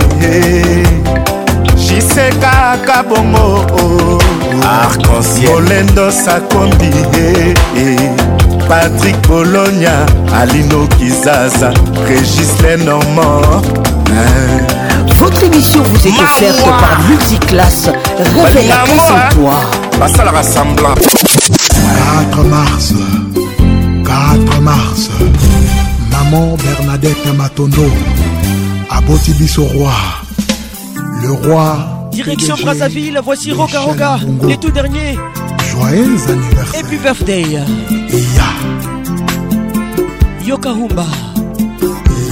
[1.84, 3.48] jisekaka bongo
[4.80, 8.35] arc-en-ciel molendo sakombi ye
[8.68, 9.88] Patrick Bologna,
[10.34, 11.72] alino kizaza
[12.08, 13.44] régis lenormand
[14.10, 15.04] hein.
[15.20, 17.90] votre émission vous est offerte par multiclasse
[20.00, 20.94] Passons à la rassemblement.
[20.94, 22.94] 4 mars
[24.04, 25.10] 4 mars
[26.12, 27.86] maman bernadette matondo
[28.90, 29.92] Abotibis au roi
[31.22, 35.18] le roi direction brazzaville voici roca roca les tout derniers
[35.76, 37.66] joyeux anniversaire happy birthday ya
[38.10, 38.56] yeah.
[40.46, 41.06] yokahumba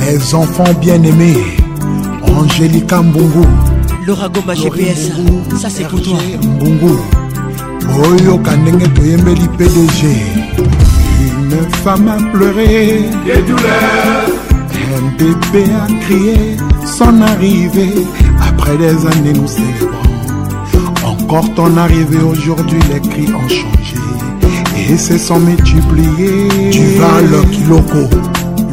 [0.02, 1.44] les enfants bien aimés
[2.38, 3.46] angélika mbungu
[4.08, 5.04] laura goma gps
[5.62, 6.18] ça c'est pour toi
[6.56, 6.96] mbungu
[7.96, 10.02] boyoka ndenge toyembeli pdg
[11.26, 14.28] une femme a pleuré des douleurs
[14.96, 16.36] un bébé a crié
[16.98, 17.94] son arrivée
[18.50, 20.03] après des années nous célébrons
[21.56, 23.98] ton arrivée aujourd'hui, les cris ont changé
[24.90, 26.48] et c'est sont multipliés.
[26.72, 28.10] Tu vas le kiloko,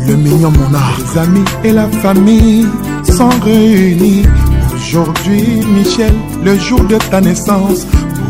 [0.06, 2.66] le mignon mon ami Les amis et la famille
[3.04, 4.24] sont réunis.
[4.74, 6.12] Aujourd'hui, Michel,
[6.44, 7.86] le jour de ta naissance,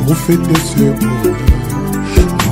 [0.07, 0.94] pour fêter ce mot.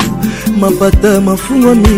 [0.60, 1.98] mapata mafungwami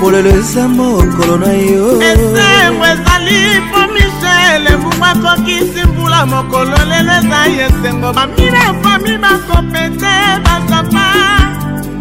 [0.00, 3.40] polelo eza mokolo na yo esengo ezali
[3.70, 10.12] po michel ebungo akokisi mbula mokolo lelo eza esengo bamina fami bakopete
[10.44, 11.04] bazapa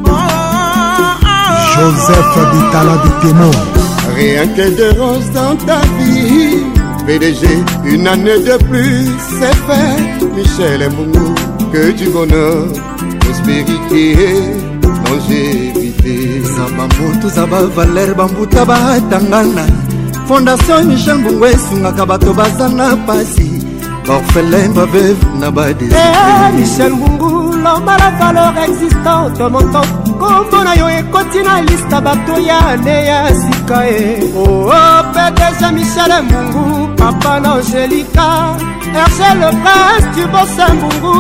[0.06, 3.50] oh, oh, oh, joseph bitala bitemo
[4.16, 6.77] rien que de rose dans ta vie
[7.08, 7.48] PDG,
[7.86, 9.08] une année de plus,
[9.40, 10.26] c'est fait.
[10.36, 11.36] Michel Mbongo,
[11.72, 12.66] que du bonheur,
[13.22, 14.26] prospérité,
[15.08, 16.42] longévité.
[16.44, 19.66] Zabamoto, Zaba Valère, Bambuta, Batangana.
[20.28, 23.66] Fondation Michel Mbongo, Sungaka, Bato, Bazana, Pasi.
[24.10, 25.88] Orphelin, Babeve, Nabadé.
[25.90, 29.80] Eh, eh, michel Mbongo, loba la valeur existante moto
[30.20, 35.04] kombo na yo ekoti na lista bato ya ne ya sika e oo oh, oh,
[35.14, 36.77] pdg michel mungu
[37.08, 38.30] mapana angelika
[38.98, 41.16] herge le prince du bosambungu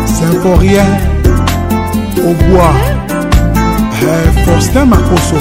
[0.05, 0.85] Symphorien
[2.17, 2.73] au bois.
[4.01, 5.37] Eh, Faustin Makoso.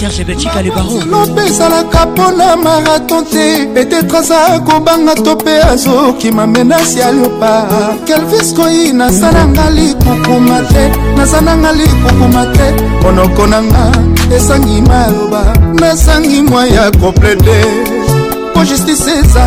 [0.00, 6.46] serge betika le baron lobe ezalaka mpona maraton te petetre aza kobanga to mpe azokima
[6.46, 7.68] menasi ya leopa
[8.06, 10.84] kelvis koi nasalanga likukuma te
[11.16, 12.66] nazananga likukuma te
[13.02, 13.92] monoko nanga
[14.36, 18.21] esangi maloba nasangi mwa ya koplede
[18.62, 19.46] yango justice eza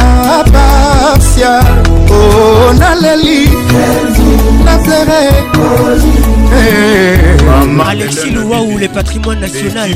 [0.52, 1.76] partial
[2.10, 3.50] o oh, naleli
[7.46, 8.32] naflerealexi eh.
[8.34, 9.90] louau le patrimoine national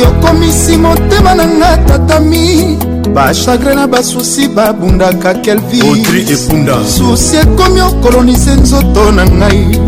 [0.00, 2.78] yokomisi motema na nga tatami
[3.14, 9.78] bachagre na basusi babundaka kelvisusi ekomi okolonise nzoto na ngai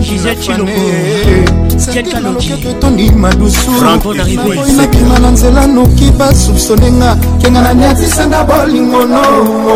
[2.80, 9.20] tondimabima na nzela noki basupsone nga kenga na niatisenda bolingono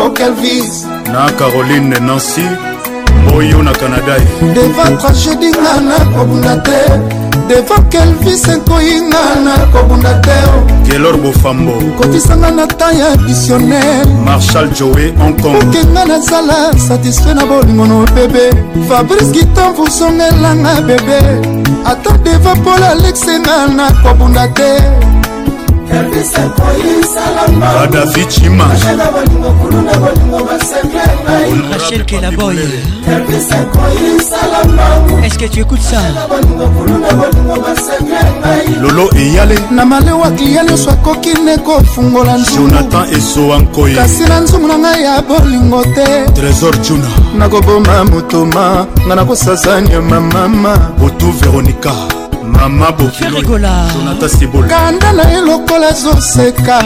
[0.05, 2.43] okelvis na caroline nancy
[3.29, 4.15] boyo na canada
[4.53, 6.81] deva tragedi nga nakobunda te
[7.47, 10.37] devo kelvis ekoyinga na kobunda te
[10.91, 11.71] kelor bofambo
[12.01, 18.49] kotisanga na ta ya dictionnaire marshal joe hongkongokenga nazala satisfait na bolingo na bebe
[18.89, 21.21] fabrice gitan vosongelanga bebe
[21.85, 24.71] ata deva mpola alexe nga nakobunda te
[27.73, 28.65] kadafi cima
[31.71, 32.55] rachel kelaboy
[35.23, 35.99] est-ce que tu écoutes ça
[38.81, 44.77] lolo eyale na malewa klia nyonso akoki ne kofungola jonathan esowankoye kasi na nzumu na
[44.77, 51.91] ngai ya bolingo te trésor juna nakoboma motoma ngai nakosasa nyama mama botu veronika
[52.69, 56.83] mama bojonata sibolkanda na ye lokola azoseka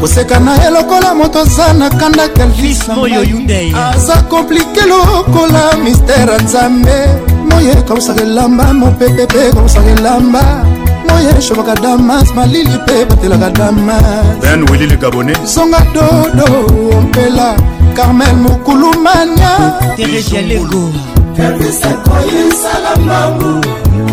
[0.00, 2.80] koseka na ye lokola moto aza na kanda kalvis
[3.74, 6.96] aza komplike lokola mistere ya nzambe
[7.48, 10.44] moye kausaka elamba mopepe mpe kausaka elamba
[11.08, 16.46] moye shobaka damas malili mpe batelaka damas zonga dodo
[16.98, 17.56] ompela
[17.94, 20.92] carmel mokulumania terejalego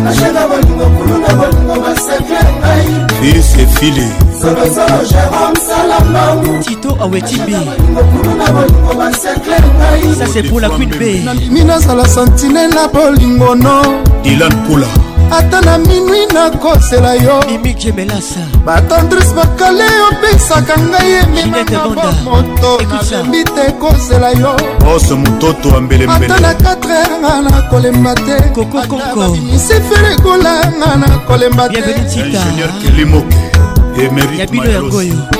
[0.08, 4.06] ashenga bolingo kulunga bolingo basekle ngai isefile
[4.40, 7.54] solosolo jérome salambangu tito awetibi
[8.10, 13.82] kulunga bolingo basekle ngai ça c'est pour la queen b nandimi nazala sentinela bolingo no
[14.22, 14.86] dilan pula
[15.30, 17.40] ata na minui nakosela yo
[18.64, 27.16] batandris bakale opesaka ngai eminamoto nalembi te kosela yo oso mototo ambeleata na 4 heure
[27.22, 28.36] nga nakolemba te
[29.42, 31.80] misifere kola nga nakolemba te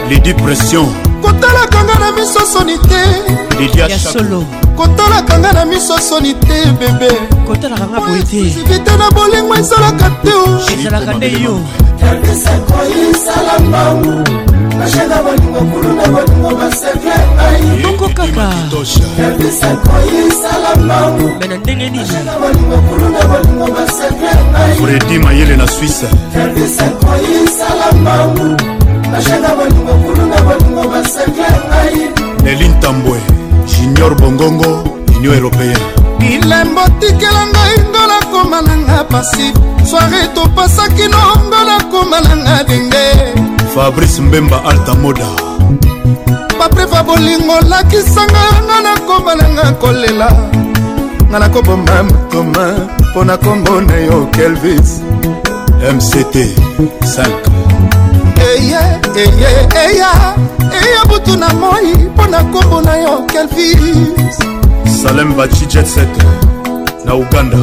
[0.08, 0.86] lidi pression
[1.22, 3.02] kotalaka nga na misosoni te
[3.58, 7.10] lidia solo kotalaka nga na miso soni te bebe
[7.46, 10.58] kotalaka nga boye te sivite na bolingo ezalaka te oh.
[10.74, 11.54] ezalaka nde yo
[12.02, 14.14] takisako esala mbangu
[14.78, 18.48] bashaka bolingo kuluna bolingo basekle ngai bongo kaka
[19.16, 25.66] takisako esala mbangu me na ndenge nini bolingo kuluna bolingo basekle ngai fredi mayele na
[25.74, 28.48] swisse takisako esala mbangu
[29.10, 33.22] bashaka bolingo kuluna bolingo basekle ngai elin tambwe
[33.66, 34.82] junior bongongo
[35.18, 35.76] union européen
[36.18, 39.46] bilembo tikela ngai ngola koma nanga pasi
[39.90, 43.04] soare topasaki no ngola koma nanga denge
[43.74, 45.28] fabrice mbemba altamoda
[46.58, 50.28] papreva bolingo lakisanga nga nakoma nanga kolela
[51.30, 52.64] nga nakoboma matoma
[53.08, 54.90] mpo na nkombo na yo kelvis
[55.94, 56.36] mct
[57.02, 57.73] 5
[58.56, 64.38] eye eye eya eya butu na moi mpo na nkombo na yo kelvis
[65.02, 66.08] salem bacijetset
[67.04, 67.58] na uganda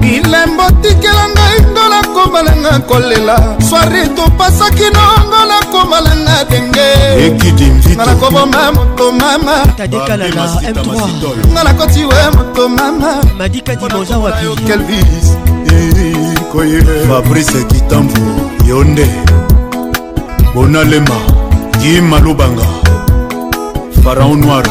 [0.00, 9.66] bilembo tikela ngai ngo nakomalanga kolela swari topasaki nongo nakomalanga denge nga nakoboma moto mama
[9.76, 15.26] tadekalana m3 nga nakoti we moto mama madikadimozawakelvis
[17.08, 18.18] fabrice kitambo
[18.66, 19.08] yo nde
[20.54, 21.14] bonalema
[21.82, 22.62] jima lubanga
[24.04, 24.66] faraon noir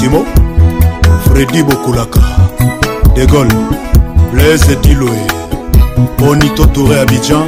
[0.00, 0.20] timo
[1.24, 2.22] fredi bokulaka
[3.16, 3.50] degol
[4.32, 5.22] blaise diloe
[6.18, 7.44] bonito touré abidjan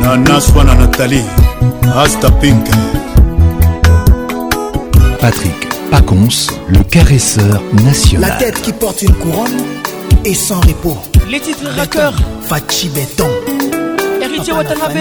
[0.00, 1.24] nana swana nathalie
[2.02, 2.66] asta pink
[5.20, 6.38] patrick pacons
[6.70, 9.58] le caresseur national la tête qui porte une couronne
[10.24, 10.96] et sans repos
[11.28, 12.14] les titres raqueurs
[12.48, 13.26] Fachi Béton
[14.28, 14.96] héritier Watanabe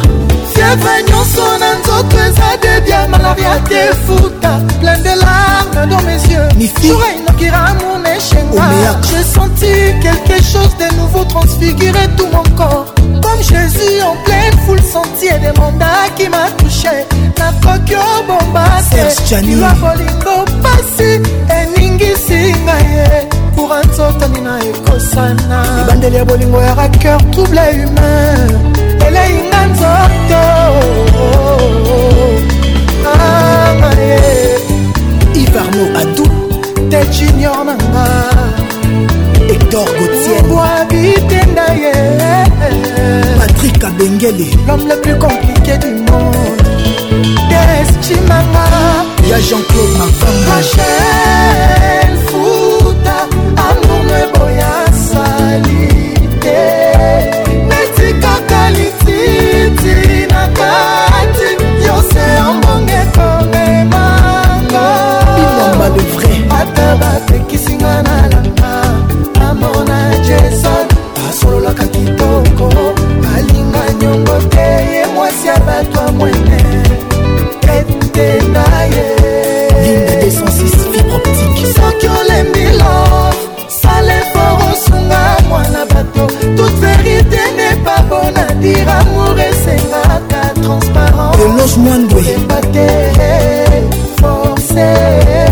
[0.53, 6.70] fievre nyonso na nzoto eza debia malaria te futa plein de larme dans mes yeux
[6.84, 9.72] inokira mon échenga j'ai senti
[10.02, 12.86] quelque chose de nouveau transfigurer tout mon corps
[13.22, 17.06] comme jésus en pleine foule sentier demanda qui m'a touché
[17.40, 23.31] nakoki obombase lwa bolingo pasi eningisi ngai
[23.61, 28.56] libura nzotani na ekosana libandeli ya bolingo ya raker trouble humain
[29.07, 30.41] eleyinga ah, nzoto
[33.14, 34.19] amaye
[35.43, 36.27] ivarno adu
[36.90, 38.06] te junior nanga
[39.48, 41.93] hector gotiebwabitenda ye
[43.40, 46.59] patrik abengele l'homme le plus compliqué du monde
[47.49, 48.65] destimanga
[49.30, 50.56] ya jean-claude mafamba
[67.00, 70.88] batekisinga na langa amona jason
[71.30, 72.68] asololaka kitoko
[73.38, 76.61] alinga nyongo te ye mwasi ya bato ya mwene
[77.76, 79.06] ete na ye
[81.76, 82.20] soki
[91.42, 92.22] de Los Mwandwe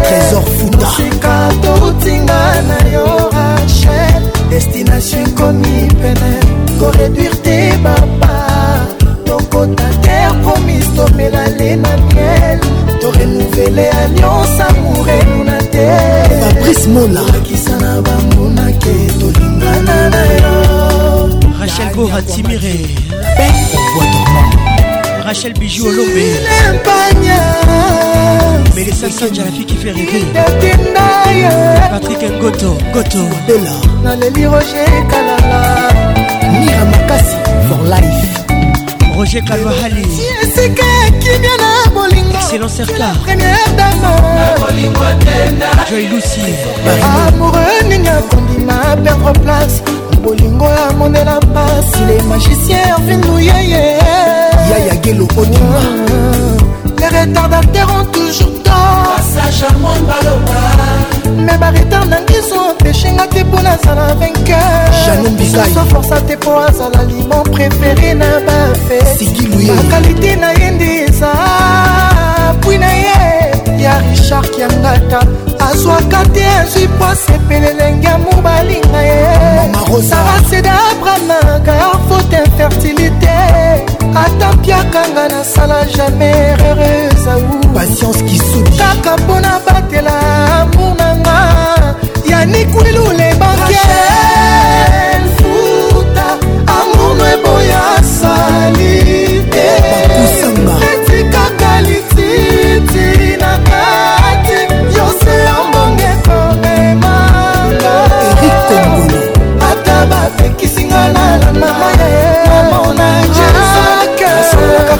[0.07, 6.39] Trésor Futa tokotinga na yo rachel destination ekomi pene
[6.79, 8.29] koreduire te bapa
[9.25, 12.59] tokota terre promise tomela le na miel
[13.01, 15.87] torenuvele alliance amourenuna te
[16.41, 22.73] fabrice mola akisa na bambuna ke tolingana na yo rachel bora timire
[25.29, 26.09] Rachel Bijou Olombe
[28.75, 30.23] Mais les Sansanja, la fille qui fait rêver
[31.91, 33.69] Patrick Ngoto, Goto Bella
[34.03, 35.89] Naleli Roger Kalala
[36.51, 40.01] Mira Makasi for life Roger Kalwahali
[42.33, 43.13] Excellent Serka
[45.91, 46.41] Joy Lucie
[47.27, 49.83] Amoureux Ninga Kondima Perdre place
[50.23, 53.99] bolingo ya mondela mpasi le magicien ervin luyeye
[54.69, 55.81] yaya gelo odima
[56.99, 59.21] les retardataires ont toujours tort
[61.27, 68.27] me baretard na ngiso empeshenga te mpo nazala vainqueursoforca te mpo azala limon préféré na
[68.45, 71.29] bafebakalite na ye nde eza
[72.61, 73.17] pwi na ye
[73.83, 75.19] ya richard kiangata
[75.67, 79.21] azwaka te azwi pwase pele lenge amour balinga ye
[80.09, 81.73] saraseda abramaka
[82.09, 83.37] faute infertilité
[84.15, 90.13] ata mpiakanga nasala jamai heureuse au patience kisudi kaka mpona batela
[90.61, 91.95] amour nanga
[92.31, 93.77] yanikwilu le bankefuta
[96.77, 97.83] amourno eboya
[98.17, 98.99] sali
[99.53, 99.67] te
[100.91, 104.57] eti kaka lititi na kati
[104.97, 107.95] yose yombonge komemanga
[109.71, 113.38] ata bapekisinga lalana mamona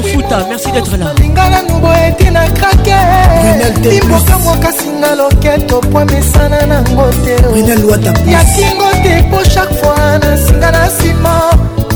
[0.00, 1.12] Christian Fouta, merci d'être là.
[1.20, 7.34] lingala nuboyeti na krakeimboka mwakasinga loketo pwa mesana nango te
[8.30, 11.50] ya singo te po chaque fois nasinga na nsima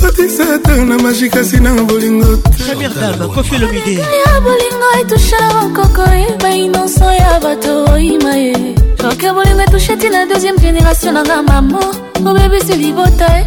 [0.00, 2.36] kotisa ata na maji kasi na bolingo
[2.66, 8.74] teya bolingo etusha bakokoi e bainoso ya bato oyima ye
[9.08, 11.80] oke bolingo etushe tina deuxième génération nanga mamo
[12.24, 13.42] obebisi libota e.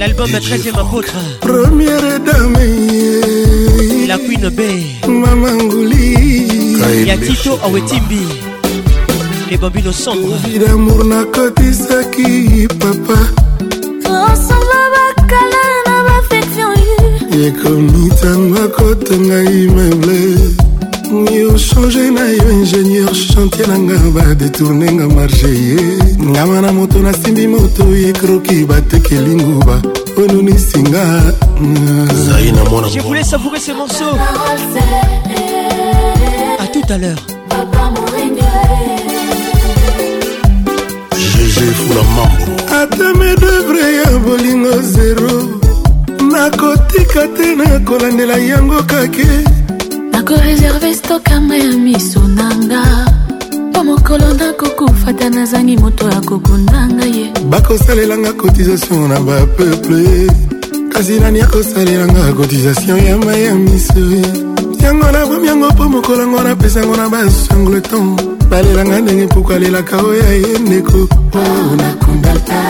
[0.00, 4.06] L'album de 13e apôtre Première dame eh.
[4.08, 4.60] La Queen B
[5.06, 8.43] Maman Gouli Yatito Awetimbi
[9.50, 13.18] les bambino sombrevi damour nakotisaki papa
[14.02, 16.72] kosala bakala na bafection
[17.30, 20.16] ekomi ntango akotonga imeble
[21.34, 25.76] yo change na yo ingénieur chantier na nga badetourne nga marche ye
[26.30, 29.82] ngama na moto nasimbi moto ekroki batekeli nguba
[30.16, 31.04] onunisi nga
[32.94, 34.10] Je voulais savourer ce morceau.
[36.58, 37.33] À tout à l'heure.
[41.54, 45.60] dj fula mambo ata medevre ya bolingo zero
[46.32, 49.26] nakotika te nakolandela yango kake
[50.12, 52.82] nakoreserve stokama ya miso nanga
[53.70, 60.30] mpo mokolo nakokufa ta nazangi moto akokundanga ye bakosalelanga cotisation na bapeuple
[60.92, 64.02] kasi nani akosalelanga cotisation ya mai ya miso
[64.82, 70.58] yango nabomi yango mpo mokolo yango napesango na basangleton balelanga ndenge mpuku alelaka oyo ye
[70.58, 70.92] ndeko
[71.38, 72.60] oh, nakundaka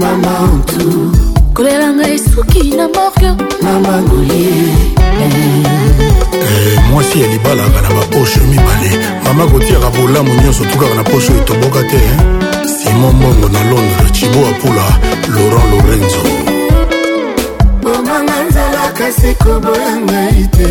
[0.00, 1.12] mama ontu
[1.54, 4.48] kolelanga esuki na morgan mama ngoye
[5.22, 8.90] eh, mwasi ya libalaka na baposhe mibale
[9.24, 12.00] mama kotiaka bolamu nyonso tukaka na poshe oyo toboka te
[12.84, 14.84] simon mbongo na londres cibo apula
[15.34, 16.22] laurent lorenzo
[17.82, 20.70] bomanga nzala kasi koboya ngai te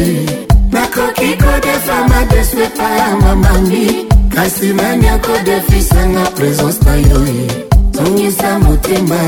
[0.72, 4.08] nakoki kodefa madeswepa ya mamami
[4.38, 7.26] na nsima nyako defisanga présence na yo
[7.92, 9.20] tongisa motema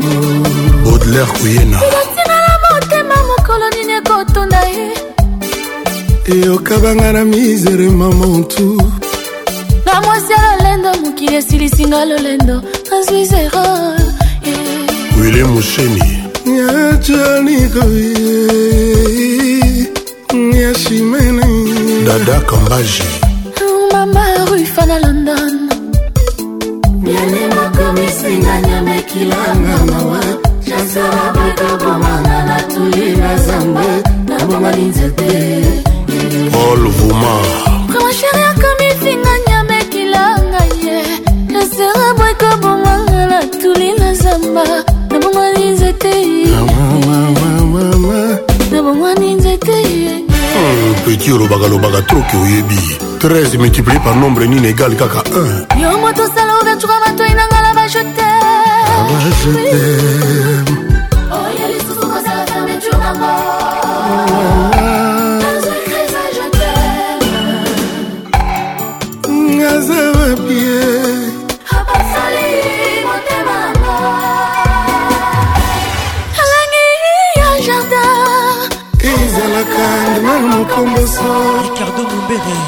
[0.00, 0.44] mm.
[0.84, 4.90] baudelaire kuyena elatinala motema mokolo nini ekotonda ye
[6.32, 8.76] eyokabanga na misere mamontu
[9.86, 13.94] na mwasi ya lolendo mokili esilisinga lolendo nazwi zero
[15.22, 16.18] wile mosheni
[16.58, 18.12] ya janikoye
[20.62, 21.46] ya shimene
[22.06, 23.02] dada kambaji
[23.92, 25.52] mama rufa na london
[27.04, 30.22] nyane makomisinga nyamekilanga mawa
[30.66, 33.84] jasara bakabomanga na tuli na zamba
[34.28, 35.30] nabomani nzete
[36.54, 37.32] paul vuma
[37.92, 40.94] kamasheri akomisinga nyamekilanga ye
[41.52, 44.81] jasara bakabomanga na tuli na zamba
[51.12, 52.78] eti olobaka lobaka troki oyebi
[53.24, 58.28] 13 multiplie par nombre nini egale kaka 1 yo moto osala ouverture bato enangala bajete
[81.22, 82.58] ricardo mumbere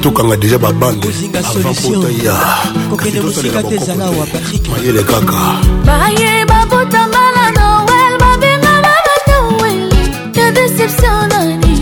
[0.00, 5.40] tokanga deja babandeavakotayakokende mosika te ezala wa patrik mayele kaka
[5.88, 10.00] bayeba kotambala noel babenga babataweli
[10.38, 11.74] ya deception nani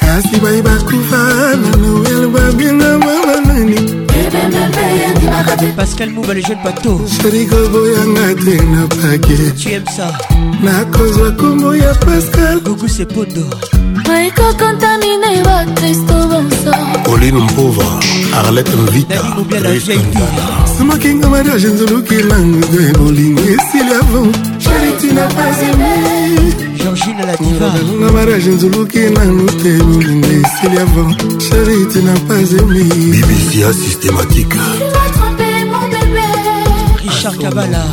[0.00, 1.22] kasi bayeba kufa
[1.62, 3.82] na noel babenga babanani
[5.76, 10.06] pascal mouba le jeune pato serikoboyanga te na pake tu aimes ça
[10.62, 13.44] nakozwa kombo ya pascal gugu sepondo
[14.08, 16.70] naekokontamine bakristo bonso
[17.12, 17.86] oline mpova
[18.38, 22.66] arlete mvitasomakinga mariage nzolukilanga
[22.98, 24.32] bolingo esili avant
[24.62, 25.93] charitina pas aimé
[28.00, 34.54] la mariage nzuluki nanu te molinga esili avant sheri tu na pas aimé bibesia systématique
[37.08, 37.84] richard kabala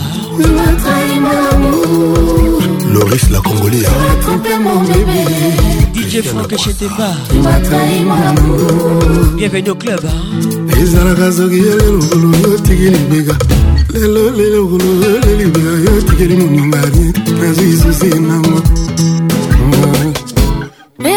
[2.93, 3.85] loris la congolais
[5.95, 7.09] dj frank chetemba
[9.35, 10.01] bienvenue au club
[10.81, 13.37] ezalaka soki yo lelokolo yotiki libeka
[13.93, 16.81] lelo lelokolo yo lelibeka yotikeli moninga
[17.25, 18.61] te nazwi susi nango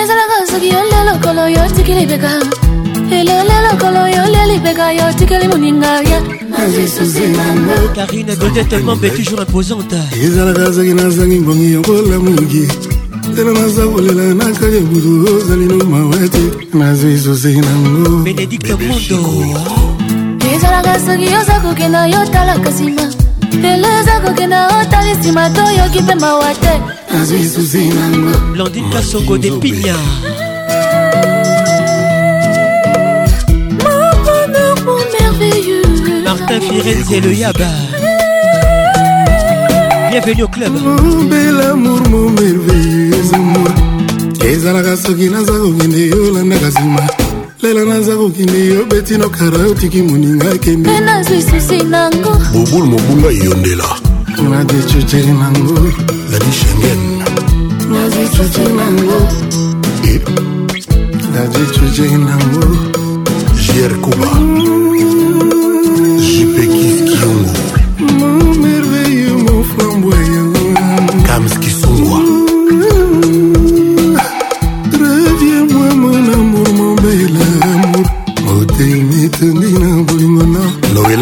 [0.03, 2.33] ezalaka soki yo lelo kolo yo tikeli beka
[3.19, 6.19] elolelo kolo yo leli beka yo tikeli moninga ya
[7.95, 9.97] karine godet tellement be toujours imposante
[10.27, 12.63] ezalaka soki nazangi ngongi yokolamuki
[13.35, 16.45] tela naza kolela nakali butu ozali no mawa te
[16.79, 19.21] nazwi susi nango benedict mondo
[20.55, 23.24] ezalaka soki yoza kokenda yotala kasima
[23.65, 26.73] mindele eza kokenda otali nsima toyoki mpe mawa te
[27.13, 29.97] nazwi susi nanga blandin kasongo de pinya
[36.25, 37.69] Martin Firenze et le Yaba.
[40.11, 40.73] Bienvenue au club.
[40.83, 43.69] Mon bel amour, mon merveilleux amour.
[44.51, 47.03] ezalaka soki naza kokende yolandaka nsima
[47.65, 53.89] lelo naza kokende yo betinokara otiki moninga akende mpe nazwi susi nango bobulu mobunga eyondela
[54.51, 55.77] nazwi cuceli nango
[56.31, 57.03] lali shengen
[57.93, 59.19] nazwi cuceli nango
[60.11, 60.13] e?
[61.35, 62.65] nazwi cuceli nango
[63.63, 64.29] jr kuba
[66.27, 67.64] jpekif kiongo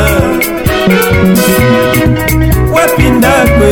[2.74, 3.68] wapi ndako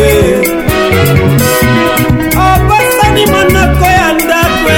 [2.47, 4.73] obosani monoko ya ndako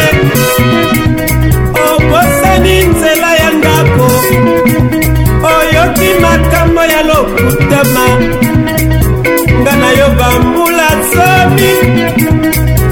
[1.95, 4.05] obosani nzela ya ndako
[5.59, 8.05] oyoki makambo ya lokutama
[9.61, 11.73] nga na yo bambula somi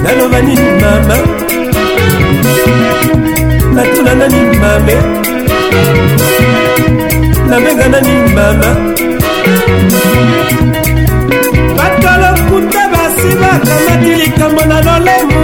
[0.04, 1.16] naloba nini mama
[3.74, 4.96] natuna nani mame
[7.48, 8.70] nabenga nani mama
[11.78, 15.40] bato lokuta basi bakamati likambo na lolemu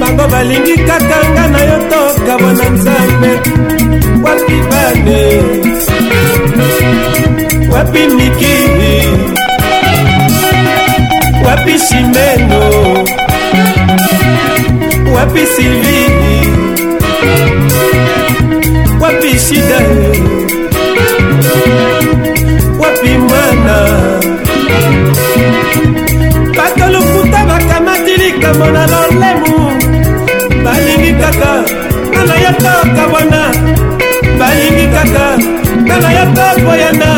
[0.00, 3.32] bango balingi kaka nga na yo tokabwa na nzambe
[4.24, 5.20] wapi bane
[7.72, 8.54] wapi miki
[11.44, 12.62] wapi shimeno
[15.14, 16.44] wapi silvii
[19.00, 19.80] wapi sida
[22.80, 23.76] wapi mwana
[26.56, 29.72] bato lokuta bakamati likambo na lolemu
[30.64, 31.52] balingi kaka
[32.14, 33.42] kana ya tokabwana
[34.38, 35.26] balingi kaka
[35.88, 37.10] kana ya tokoyana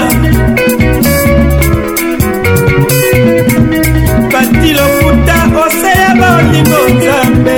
[4.32, 7.56] bati lokuta oseya baolingo nzambe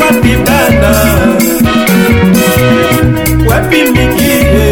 [0.00, 0.92] wapi bana
[3.48, 4.66] wapi mingine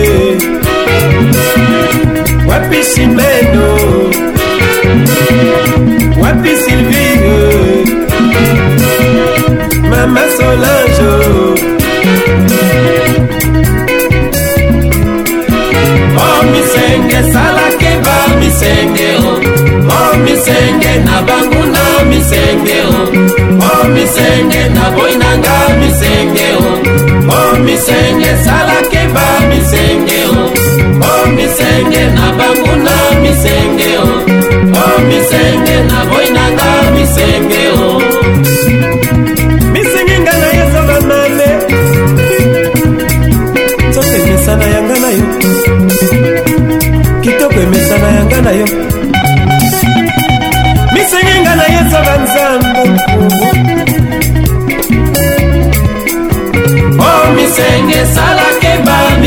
[2.48, 3.68] wapi simeno
[6.22, 7.38] wapi silvine
[9.90, 11.12] mama solange
[16.26, 19.40] oh misenge salake ba misenge oh,
[19.98, 23.55] oh misenge na banguna misenge oh
[24.26, 25.12] Singing the boy